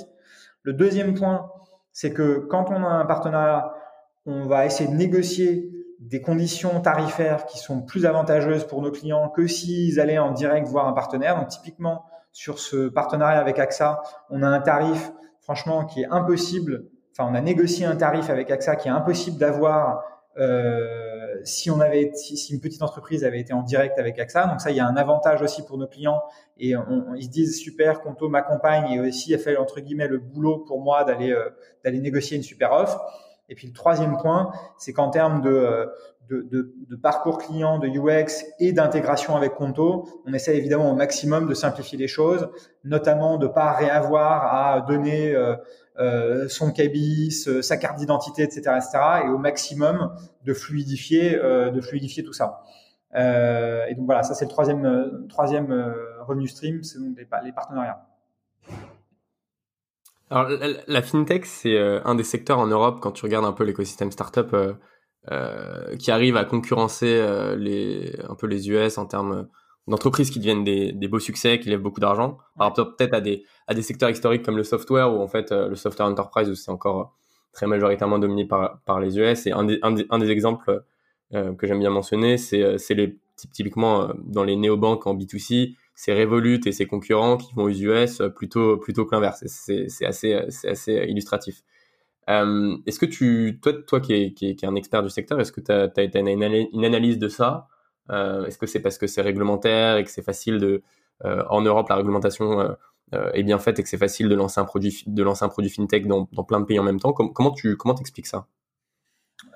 [0.62, 1.50] Le deuxième point,
[1.92, 3.74] c'est que quand on a un partenariat,
[4.26, 9.28] on va essayer de négocier des conditions tarifaires qui sont plus avantageuses pour nos clients
[9.28, 11.38] que s'ils allaient en direct voir un partenaire.
[11.38, 16.86] Donc typiquement, sur ce partenariat avec AXA, on a un tarif, franchement, qui est impossible.
[17.12, 20.02] Enfin, on a négocié un tarif avec AXA qui est impossible d'avoir
[20.38, 24.46] euh, si on avait, si, une petite entreprise avait été en direct avec AXA.
[24.46, 26.22] Donc ça, il y a un avantage aussi pour nos clients
[26.58, 30.18] et on, ils se disent super, Conto m'accompagne et aussi a fait entre guillemets le
[30.18, 31.50] boulot pour moi d'aller euh,
[31.84, 32.98] d'aller négocier une super offre.
[33.52, 35.86] Et puis le troisième point, c'est qu'en termes de, euh,
[36.30, 41.52] de, parcours client, de UX et d'intégration avec Conto, on essaie évidemment au maximum de
[41.52, 42.48] simplifier les choses,
[42.82, 45.54] notamment de pas réavoir à donner euh,
[45.98, 52.24] euh, son cabis, sa carte d'identité, etc., etc., et au maximum de fluidifier, de fluidifier
[52.24, 52.62] tout ça.
[53.14, 55.94] et donc voilà, ça c'est le troisième, troisième
[56.26, 58.02] revenu stream, c'est donc les partenariats.
[60.32, 60.48] Alors,
[60.86, 64.10] la, fintech, c'est euh, un des secteurs en Europe, quand tu regardes un peu l'écosystème
[64.10, 64.72] startup, euh,
[65.30, 69.46] euh, qui arrive à concurrencer euh, les, un peu les US en termes
[69.88, 73.20] d'entreprises qui deviennent des, des, beaux succès, qui lèvent beaucoup d'argent, par rapport peut-être à
[73.20, 76.54] des, à des secteurs historiques comme le software, où en fait, le software enterprise, où
[76.54, 77.14] c'est encore
[77.52, 79.46] très majoritairement dominé par, par les US.
[79.46, 80.82] Et un des, un des, un des exemples
[81.30, 86.72] que j'aime bien mentionner, c'est les typiquement dans les néobanques en B2C, c'est Revolut et
[86.72, 89.44] ses concurrents qui vont aux US plutôt plutôt que l'inverse.
[89.46, 91.62] C'est assez c'est assez illustratif.
[92.30, 95.60] Euh, est-ce que tu toi toi qui es, qui un expert du secteur, est-ce que
[95.60, 97.66] tu as, une, analyse de ça?
[98.10, 100.82] Euh, Est-ce que c'est parce que c'est réglementaire et que c'est facile de
[101.24, 102.72] euh, en Europe la réglementation euh,
[103.14, 105.48] euh, est bien faite et que c'est facile de lancer un produit de lancer un
[105.48, 107.12] produit fintech dans, dans plein de pays en même temps?
[107.12, 108.46] Comment tu comment t'expliques ça?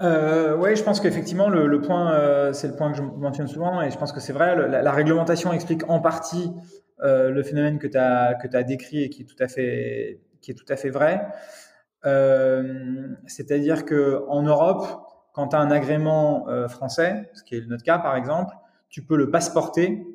[0.03, 3.49] Euh, oui, je pense qu'effectivement, le, le, point, euh, c'est le point que je mentionne
[3.49, 6.53] souvent, et je pense que c'est vrai, la, réglementation explique en partie
[7.03, 10.21] euh, le phénomène que tu as, que as décrit et qui est tout à fait,
[10.43, 11.27] qui est tout à fait vrai.
[12.05, 14.87] Euh, c'est-à-dire que en Europe,
[15.33, 18.55] quand tu as un agrément euh, français, ce qui est notre cas par exemple,
[18.89, 20.07] tu peux le passeporter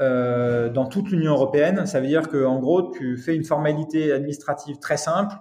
[0.00, 1.86] euh, dans toute l'Union européenne.
[1.86, 5.36] Ça veut dire que en gros, tu fais une formalité administrative très simple,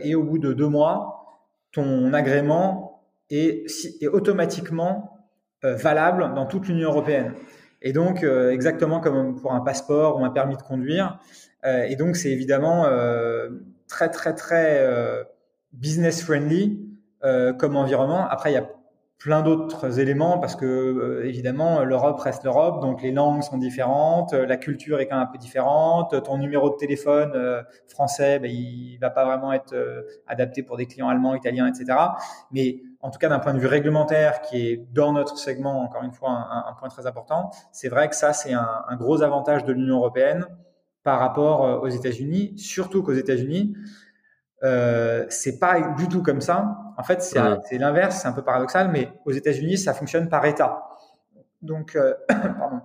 [0.00, 2.85] et au bout de deux mois, ton agrément
[3.30, 3.66] est,
[4.00, 5.26] est automatiquement
[5.64, 7.32] euh, valable dans toute l'Union européenne.
[7.82, 11.18] Et donc, euh, exactement comme pour un passeport ou un permis de conduire.
[11.64, 12.86] Euh, et donc, c'est évidemment
[13.88, 15.26] très, très, très
[15.72, 16.80] business friendly
[17.58, 18.26] comme environnement.
[18.28, 18.68] Après, il y a
[19.18, 24.34] plein d'autres éléments parce que euh, évidemment l'Europe reste l'Europe, donc les langues sont différentes,
[24.34, 28.50] la culture est quand même un peu différente, ton numéro de téléphone euh, français, ben,
[28.50, 29.74] il va pas vraiment être
[30.26, 31.98] adapté pour des clients allemands, italiens, etc.
[32.52, 36.02] Mais en tout cas d'un point de vue réglementaire, qui est dans notre segment, encore
[36.02, 39.22] une fois, un, un point très important, c'est vrai que ça, c'est un, un, gros
[39.22, 40.46] avantage de l'Union européenne
[41.04, 43.76] par rapport euh, aux États-Unis, surtout qu'aux États-Unis,
[44.64, 46.78] euh, c'est pas du tout comme ça.
[46.98, 50.82] En fait, c'est l'inverse, c'est un peu paradoxal, mais aux États-Unis, ça fonctionne par État.
[51.62, 52.80] Donc, euh, pardon.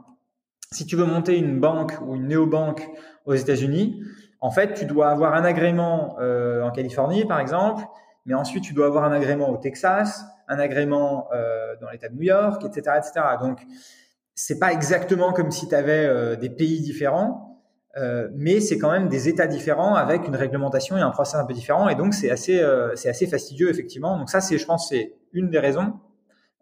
[0.71, 2.87] si tu veux monter une banque ou une néobanque
[3.25, 4.03] aux États-Unis,
[4.39, 7.83] en fait, tu dois avoir un agrément euh, en Californie, par exemple,
[8.25, 12.15] mais ensuite tu dois avoir un agrément au Texas, un agrément euh, dans l'État de
[12.15, 13.25] New York, etc., etc.
[13.39, 13.61] Donc
[14.35, 17.51] c'est pas exactement comme si tu avais euh, des pays différents,
[17.97, 21.45] euh, mais c'est quand même des États différents avec une réglementation et un process un
[21.45, 24.17] peu différent, et donc c'est assez euh, c'est assez fastidieux effectivement.
[24.17, 25.99] Donc ça c'est je pense c'est une des raisons.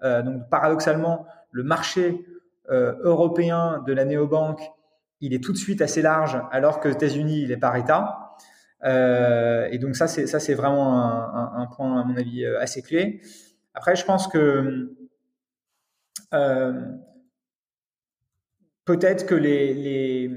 [0.02, 2.26] Euh, donc paradoxalement le marché
[2.72, 4.62] européen de la néobanque
[5.22, 8.29] il est tout de suite assez large, alors que aux États-Unis il est par État.
[8.84, 12.82] Euh, et donc ça, c'est ça, c'est vraiment un, point à mon avis euh, assez
[12.82, 13.22] clé.
[13.74, 14.96] Après, je pense que
[16.34, 16.82] euh,
[18.86, 20.30] peut-être que les,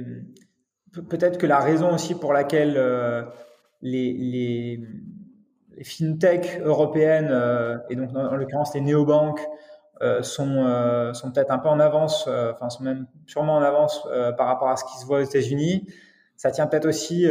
[1.08, 2.74] peut-être que la raison aussi pour laquelle
[3.80, 4.80] les, les,
[5.84, 7.32] fintech européennes
[7.90, 9.40] et donc en, l'occurrence les néobanques
[10.20, 14.68] sont sont peut-être un peu en avance, enfin sont même sûrement en avance par rapport
[14.68, 15.86] à ce qui se voit aux États-Unis.
[16.36, 17.26] Ça tient peut-être aussi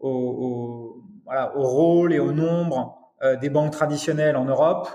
[0.00, 4.88] au, voilà, au rôle et au nombre euh, des banques traditionnelles en Europe,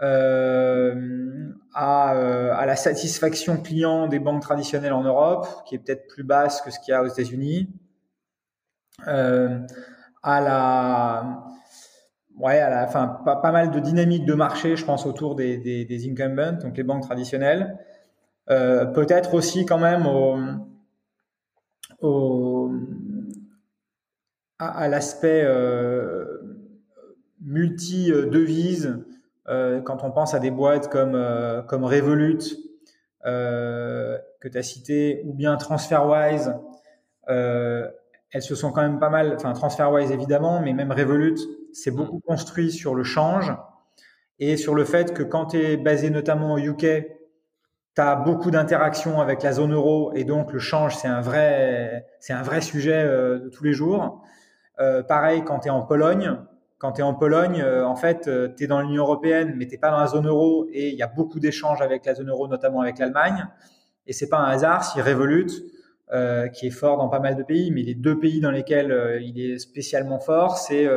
[0.00, 6.06] euh, à, euh, à, la satisfaction client des banques traditionnelles en Europe, qui est peut-être
[6.06, 7.68] plus basse que ce qu'il y a aux États-Unis,
[9.06, 11.44] à la
[12.38, 15.58] ouais, à la, enfin, pas, pas, mal de dynamique de marché, je pense, autour des,
[15.58, 17.78] des, incumbents, donc les banques traditionnelles.
[18.46, 20.38] Peut-être aussi quand même au,
[22.00, 22.70] au,
[24.60, 25.46] à, l'aspect
[27.40, 28.98] multi-devise,
[29.46, 31.20] quand on pense à des boîtes comme,
[31.66, 32.38] comme Revolut,
[33.24, 36.54] que tu as cité, ou bien TransferWise,
[37.26, 41.38] elles se sont quand même pas mal, enfin TransferWise évidemment, mais même Revolut,
[41.72, 43.52] c'est beaucoup construit sur le change
[44.40, 46.78] et sur le fait que quand tu es basé notamment au UK,
[47.94, 52.06] tu as beaucoup d'interactions avec la zone euro et donc le change, c'est un vrai,
[52.20, 54.22] c'est un vrai sujet euh, de tous les jours.
[54.80, 56.38] Euh, pareil, quand tu es en Pologne,
[56.78, 59.78] quand tu es en Pologne, euh, en fait, tu es dans l'Union européenne, mais tu
[59.78, 62.48] pas dans la zone euro et il y a beaucoup d'échanges avec la zone euro,
[62.48, 63.46] notamment avec l'Allemagne.
[64.06, 65.50] Et c'est pas un hasard si Revolut,
[66.54, 69.38] qui est fort dans pas mal de pays, mais les deux pays dans lesquels il
[69.38, 70.88] est spécialement fort, c'est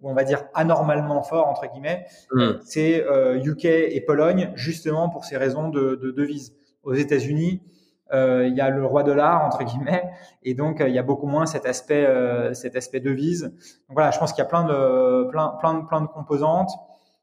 [0.00, 2.52] ou on va dire anormalement fort entre guillemets, hmm.
[2.62, 6.54] c'est UK euh, et Pologne justement pour ces raisons de, de devises.
[6.84, 7.77] Aux États-Unis, euh,
[8.12, 10.10] il y a le roi dollar entre guillemets
[10.42, 12.06] et donc euh, il y a beaucoup moins cet aspect
[12.54, 13.42] cet aspect devise.
[13.42, 16.70] Donc voilà, je pense qu'il y a plein de plein plein de plein de composantes.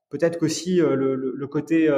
[0.09, 1.91] Peut-être qu'aussi le, côté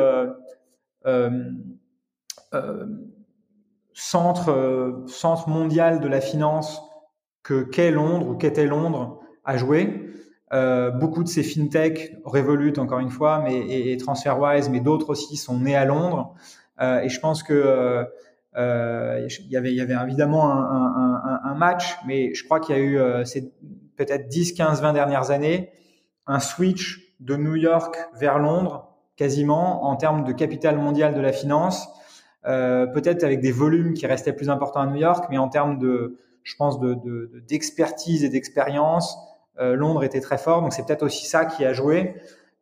[3.94, 6.82] centre centre mondial de la finance
[7.44, 10.08] que qu'est Londres ou qu'était Londres a joué.
[10.54, 15.36] Euh, beaucoup de ces fintech, Revolut encore une fois, mais et, TransferWise, mais d'autres aussi
[15.36, 16.36] sont nés à Londres.
[16.82, 18.06] Euh, et je pense que
[18.58, 22.44] euh, euh il y avait, il y avait évidemment un, un, un, match, mais je
[22.44, 23.52] crois qu'il y a eu euh, ces
[23.96, 25.72] peut-être 10, 15, 20 dernières années
[26.28, 31.32] un switch de New York vers Londres, quasiment en termes de capital mondial de la
[31.32, 31.88] finance.
[32.44, 36.20] peut-être avec des volumes qui restaient plus importants à New York, mais en termes de,
[36.44, 39.18] je pense, de, d'expertise de, et d'expérience,
[39.60, 42.16] euh, Londres était très fort, donc c'est peut-être aussi ça qui a joué.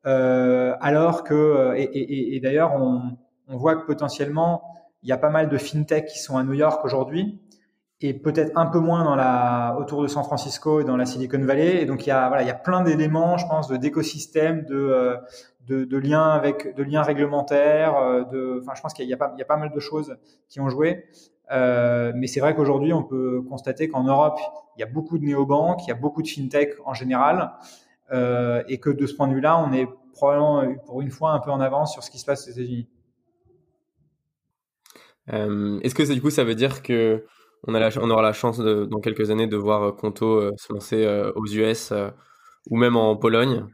[0.05, 4.63] Euh, alors que, euh, et, et, et d'ailleurs, on, on, voit que potentiellement,
[5.05, 7.39] il y a pas mal de fintech qui sont à New York aujourd'hui,
[8.01, 11.39] et peut-être un peu moins dans la, autour de San Francisco et dans la Silicon
[11.39, 11.83] Valley.
[11.83, 15.15] Et donc il y a, voilà, il y a plein d'éléments, je pense, d'écosystèmes, de,
[15.67, 18.27] de, de, liens avec, de liens réglementaires.
[18.31, 20.17] De, enfin, je pense qu'il y a pas, il y a pas mal de choses
[20.49, 21.05] qui ont joué.
[21.51, 24.39] Euh, mais c'est vrai qu'aujourd'hui, on peut constater qu'en Europe,
[24.75, 27.51] il y a beaucoup de néobanques, il y a beaucoup de fintech en général,
[28.11, 31.39] euh, et que de ce point de vue-là, on est probablement pour une fois un
[31.39, 32.87] peu en avance sur ce qui se passe aux États-Unis.
[35.33, 37.25] Euh, Est-ce que du coup, ça veut dire que
[37.67, 41.47] on, aura la chance dans quelques années de voir Conto euh, se lancer euh, aux
[41.47, 41.93] US
[42.69, 43.65] ou même en Pologne?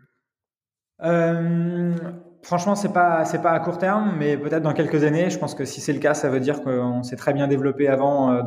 [2.44, 5.30] Franchement, c'est pas pas à court terme, mais peut-être dans quelques années.
[5.30, 7.88] Je pense que si c'est le cas, ça veut dire qu'on s'est très bien développé
[7.88, 8.42] avant, euh,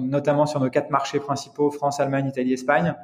[0.00, 2.94] notamment sur nos quatre marchés principaux France, Allemagne, Italie, Espagne.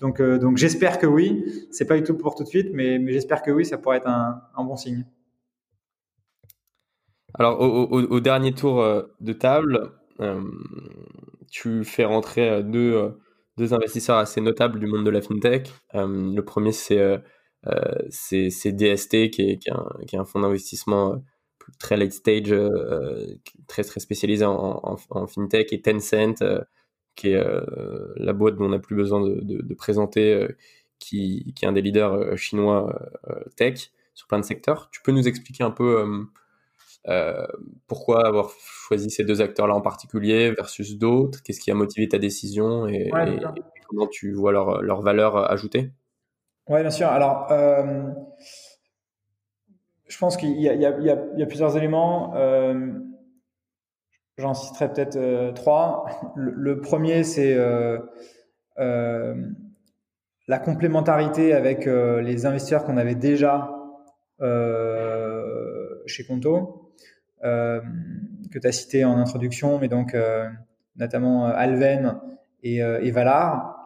[0.00, 1.44] Donc euh, donc j'espère que oui.
[1.70, 4.08] C'est pas du tout pour tout de suite, mais, j'espère que oui, ça pourrait être
[4.08, 5.04] un bon signe.
[7.38, 9.92] Alors au, dernier tour euh, de table,
[11.50, 13.12] tu fais rentrer deux
[13.56, 15.72] deux investisseurs assez notables du monde de la fintech.
[15.94, 17.18] le premier c'est euh,
[18.08, 21.16] DST qui est, qui, est un, fonds d'investissement euh,
[21.78, 23.26] très late stage, euh,
[23.66, 24.96] très très spécialisé en,
[25.26, 26.44] fintech, et Tencent,
[27.16, 27.44] qui est
[28.16, 30.46] la boîte dont on n'a plus besoin de, de, de présenter,
[30.98, 32.96] qui, qui, est un des leaders chinois
[33.56, 34.90] tech sur plein de secteurs.
[34.92, 36.04] Tu peux nous expliquer un peu
[37.08, 37.46] euh,
[37.86, 41.42] pourquoi avoir choisi ces deux acteurs-là en particulier versus d'autres?
[41.42, 43.40] Qu'est-ce qui a motivé ta décision et, et,
[43.88, 45.92] comment tu vois leur, leur valeur ajoutée?
[46.68, 47.06] Oui, bien sûr.
[47.06, 48.10] Alors, euh,
[50.08, 52.34] je pense qu'il y, y, y, y, a plusieurs éléments.
[52.34, 52.90] Euh,
[54.38, 56.04] J'en citerai peut-être trois.
[56.34, 57.56] Le, le premier, c'est
[58.76, 63.70] la complémentarité avec les investisseurs qu'on avait déjà
[66.06, 66.85] chez Conto,
[67.42, 70.16] que tu as cité en introduction, mais donc
[70.96, 72.18] notamment Alven
[72.62, 73.76] et, Valar.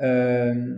[0.00, 0.76] Euh,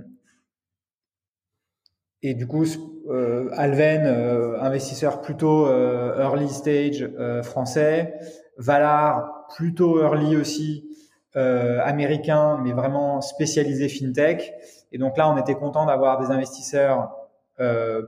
[2.22, 2.64] et du coup,
[3.10, 7.06] euh, Alven, euh, investisseur plutôt euh, early stage
[7.42, 8.14] français,
[8.56, 10.88] Valar, plutôt early aussi,
[11.34, 14.54] américain, mais vraiment spécialisé fintech.
[14.92, 17.10] Et donc là, on était content d'avoir des investisseurs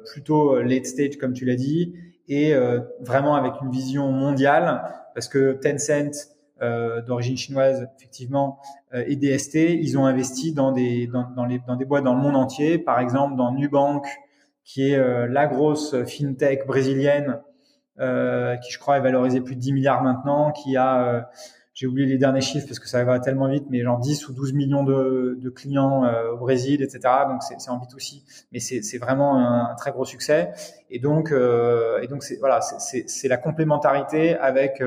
[0.04, 1.96] plutôt late stage, comme tu l'as dit,
[2.28, 2.54] et
[3.00, 4.82] vraiment avec une vision mondiale,
[5.14, 8.58] parce que Tencent, euh, d'origine chinoise, effectivement,
[8.94, 12.14] euh, et DST, ils ont investi dans des, dans, dans, les, dans des boîtes dans
[12.14, 14.06] le monde entier, par exemple dans Nubank,
[14.64, 17.42] qui est euh, la grosse fintech brésilienne,
[17.98, 21.30] qui je crois est valorisée plus de 10 milliards maintenant, qui a,
[21.76, 24.32] j'ai oublié les derniers chiffres parce que ça va tellement vite, mais genre 10 ou
[24.32, 27.00] 12 millions de, de clients au Brésil, etc.
[27.28, 30.52] Donc c'est en B2C, mais c'est vraiment un, très gros succès.
[30.88, 34.82] Et donc, et donc voilà, c'est la complémentarité avec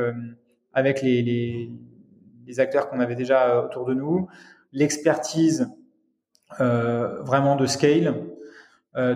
[0.73, 1.71] avec les, les,
[2.47, 4.27] les acteurs qu'on avait déjà autour de nous,
[4.73, 5.69] l'expertise
[6.57, 8.15] vraiment de scale.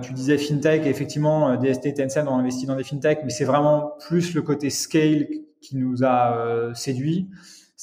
[0.04, 4.36] tu disais fintech, effectivement, DST, Tencent ont investi dans des fintech, mais c'est vraiment plus
[4.36, 5.26] le côté scale
[5.60, 7.32] qui nous a séduit.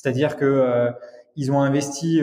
[0.01, 0.91] C'est-à-dire que
[1.37, 2.23] ils ont investi,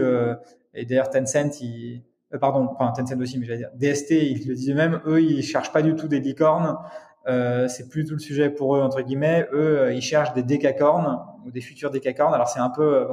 [0.74, 2.04] et d'ailleurs Tencent, ils,
[2.40, 5.72] pardon, enfin Tencent aussi, mais j'allais dire DST, ils le disent eux-mêmes, eux, ils cherchent
[5.72, 6.78] pas du tout des licornes.
[7.28, 9.48] Euh, c'est plus tout le sujet pour eux entre guillemets.
[9.52, 12.34] Eux, euh, ils cherchent des décacornes ou des futurs décacornes.
[12.34, 13.08] Alors c'est un peu, euh,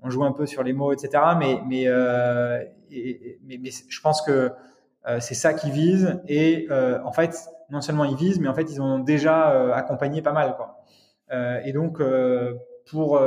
[0.00, 1.22] on joue un peu sur les mots, etc.
[1.38, 4.50] Mais mais euh, je pense que
[5.06, 6.20] euh, c'est ça qu'ils visent.
[6.26, 7.36] Et en fait,
[7.70, 10.82] non seulement ils visent, mais en fait ils ont déjà accompagné pas mal, quoi.
[11.64, 12.00] et donc
[12.90, 13.20] pour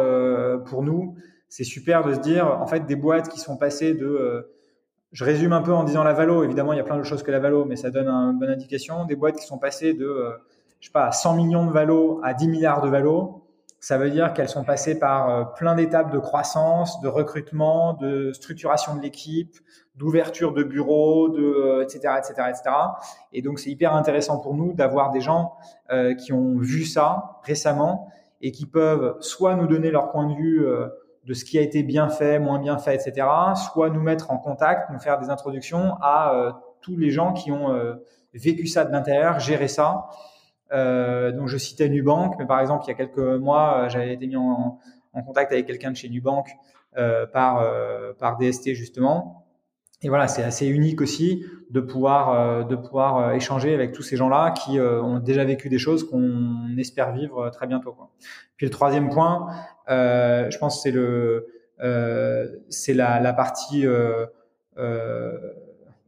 [0.65, 1.15] pour nous,
[1.47, 4.47] c'est super de se dire, en fait, des boîtes qui sont passées de
[5.11, 6.43] je résume un peu en disant la valo.
[6.43, 8.51] Évidemment, il y a plein de choses que la valo, mais ça donne une bonne
[8.51, 9.05] indication.
[9.05, 10.31] Des boîtes qui sont passées de, euh,
[10.79, 13.43] je sais pas, 100 millions de valo à 10 milliards de valo.
[13.79, 18.33] Ça veut dire qu'elles sont passées par euh, plein d'étapes de croissance, de recrutement, de
[18.33, 19.55] structuration de l'équipe,
[19.95, 22.63] d'ouverture de bureaux, de etc., etc., etc.
[23.33, 25.53] Et donc, c'est hyper intéressant pour nous d'avoir des gens
[25.91, 28.09] euh, qui ont vu ça récemment
[28.41, 30.65] et qui peuvent soit nous donner leur point de vue
[31.29, 33.27] de ce qui a été bien fait, moins bien fait, etc.
[33.55, 37.51] Soit nous mettre en contact, nous faire des introductions à euh, tous les gens qui
[37.51, 37.95] ont euh,
[38.33, 40.09] vécu ça de l'intérieur, géré ça.
[40.71, 44.25] Euh, donc je citais Nubank, mais par exemple il y a quelques mois, j'avais été
[44.25, 44.79] mis en,
[45.25, 46.47] contact avec quelqu'un de chez Nubank
[47.33, 47.63] par
[48.17, 49.38] par DST justement.
[50.01, 54.51] Et voilà, c'est assez unique aussi de pouvoir de pouvoir échanger avec tous ces gens-là
[54.51, 57.91] qui ont déjà vécu des choses qu'on espère vivre très bientôt.
[57.91, 58.09] Quoi.
[58.59, 59.47] Puis le troisième point,
[59.89, 61.47] euh, je pense c'est le
[61.79, 64.25] euh, c'est la, la, partie euh,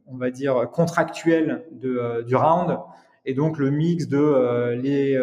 [0.06, 2.78] on va dire contractuelle de, du round
[3.24, 5.18] et donc le mix de les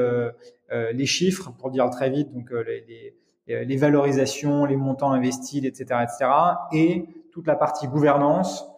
[0.91, 3.13] les chiffres pour dire très vite donc les,
[3.47, 6.31] les, les, valorisations, les montants investis, etc., etc.,
[6.73, 7.05] et
[7.39, 8.69] toute la partie gouvernance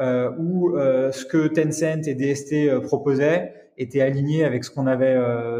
[0.00, 5.16] euh, où euh, ce que Tencent et DST proposaient était aligné avec ce qu'on avait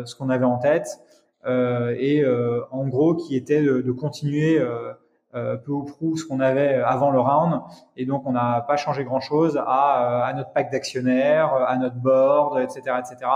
[0.07, 0.99] ce qu'on avait en tête
[1.47, 6.41] euh, et euh, en gros qui était de, continuer euh, peu ou prou ce qu'on
[6.41, 7.61] avait avant le round.
[7.97, 12.59] Et donc, on n'a pas changé grand-chose à, à, notre pack d'actionnaires, à notre board,
[12.59, 13.31] etc., etc.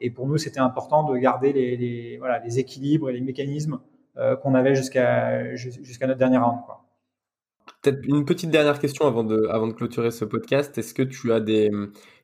[0.00, 3.78] Et pour nous, c'était important de garder les, les, voilà, les équilibres et les mécanismes
[4.42, 6.60] qu'on avait jusqu'à jusqu'à notre dernier round.
[6.64, 6.83] Quoi.
[7.84, 10.78] Peut-être une petite dernière question avant de, clôturer ce podcast.
[10.78, 11.70] Est-ce que tu as des,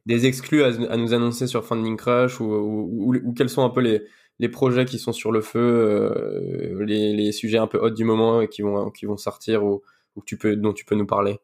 [0.08, 4.98] exclus à, nous annoncer sur Funding Crush ou, quels sont un peu les, projets qui
[4.98, 8.90] sont sur le feu, euh, les, sujets un peu hot du moment et qui vont,
[9.18, 9.82] sortir ou,
[10.16, 11.38] dont tu peux nous parler?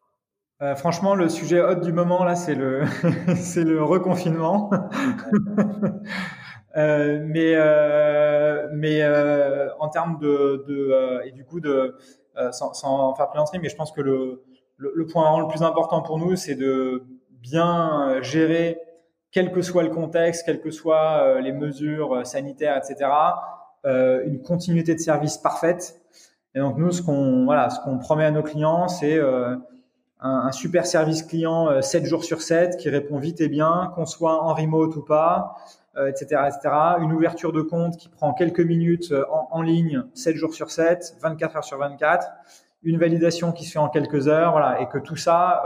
[0.62, 2.84] Euh, franchement, le sujet hot du moment là, c'est le
[3.82, 4.70] reconfinement.
[6.78, 7.20] euh,
[8.72, 9.04] mais
[9.78, 11.94] en termes de et du coup de
[12.52, 14.44] sans, sans, faire plaisanterie, mais je pense que le,
[14.76, 18.78] le, le point le plus important pour nous, c'est de bien gérer
[19.36, 23.10] quel que soit le contexte, quelles que soient euh, les mesures euh, sanitaires, etc.,
[23.84, 26.00] euh, une continuité de service parfaite.
[26.54, 29.20] Et donc nous, ce qu'on voilà, ce qu'on promet à nos clients, c'est
[30.20, 34.42] un, super service client 7 jours sur 7 qui répond vite et bien, qu'on soit
[34.42, 35.54] en remote ou pas,
[36.08, 36.74] etc., etc.
[37.00, 41.16] Une ouverture de compte qui prend quelques minutes en, en, ligne 7 jours sur 7,
[41.20, 42.28] 24 heures sur 24.
[42.82, 45.62] Une validation qui se fait en quelques heures, voilà, et que tout ça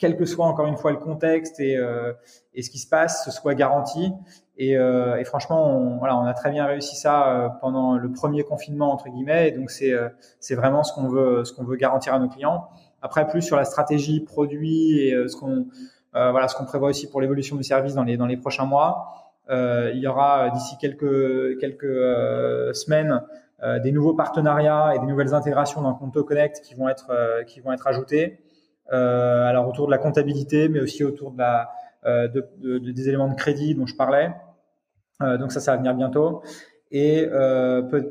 [0.00, 2.12] quel que soit encore une fois le contexte et, euh,
[2.54, 4.12] et ce qui se passe, ce soit garanti.
[4.56, 8.10] Et, euh, et franchement, on, voilà, on a très bien réussi ça euh, pendant le
[8.10, 9.48] premier confinement entre guillemets.
[9.48, 9.92] Et donc c'est
[10.40, 12.68] c'est vraiment ce qu'on veut ce qu'on veut garantir à nos clients.
[13.02, 15.66] Après, plus sur la stratégie produit et ce qu'on
[16.12, 19.19] voilà ce qu'on prévoit aussi pour l'évolution du service dans les dans les prochains mois.
[19.50, 23.20] Il y aura d'ici quelques quelques semaines
[23.82, 27.72] des nouveaux partenariats et des nouvelles intégrations dans Conto Connect qui vont être qui vont
[27.72, 28.40] être ajoutées.
[28.92, 31.34] Euh, alors autour de la comptabilité, mais aussi autour
[32.06, 34.32] euh, des éléments de crédit dont je parlais.
[35.22, 36.42] Euh, donc ça, ça va venir bientôt.
[36.92, 37.28] Et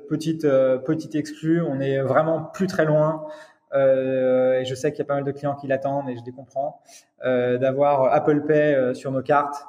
[0.09, 0.47] petite
[0.85, 3.25] petite exclue, on est vraiment plus très loin.
[3.73, 6.31] et je sais qu'il y a pas mal de clients qui l'attendent et je les
[6.31, 6.81] comprends.
[7.21, 9.65] d'avoir Apple Pay sur nos cartes.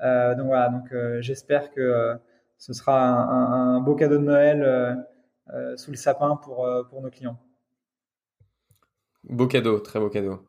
[0.00, 2.14] Donc voilà, donc j'espère que
[2.58, 5.06] ce sera un, un, beau cadeau de Noël
[5.76, 7.38] sous le sapin pour pour nos clients.
[9.28, 10.40] Beau cadeau, très beau cadeau.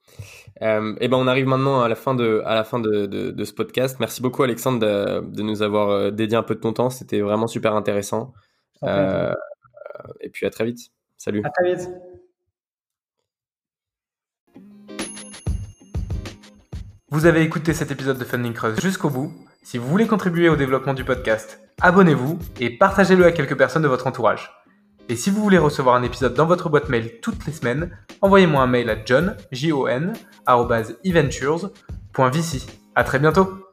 [0.62, 3.44] Euh, et ben on arrive maintenant à la fin de, à la fin de, de,
[3.46, 3.98] ce podcast.
[4.00, 6.90] Merci beaucoup Alexandre de, de, nous avoir euh, dédié un peu de ton temps.
[6.90, 8.34] C'était vraiment super intéressant.
[8.84, 9.34] Euh,
[10.20, 10.92] et puis à très vite.
[11.18, 11.42] Salut.
[11.46, 11.90] À très vite.
[17.16, 19.32] Vous avez écouté cet épisode de Funding Crush jusqu'au bout.
[19.64, 23.88] Si vous voulez contribuer au développement du podcast, abonnez-vous et partagez-le à quelques personnes de
[23.88, 24.52] votre entourage.
[25.08, 28.62] Et si vous voulez recevoir un épisode dans votre boîte mail toutes les semaines, envoyez-moi
[28.62, 30.14] un mail à john, j -O -N,
[32.96, 33.65] À très bientôt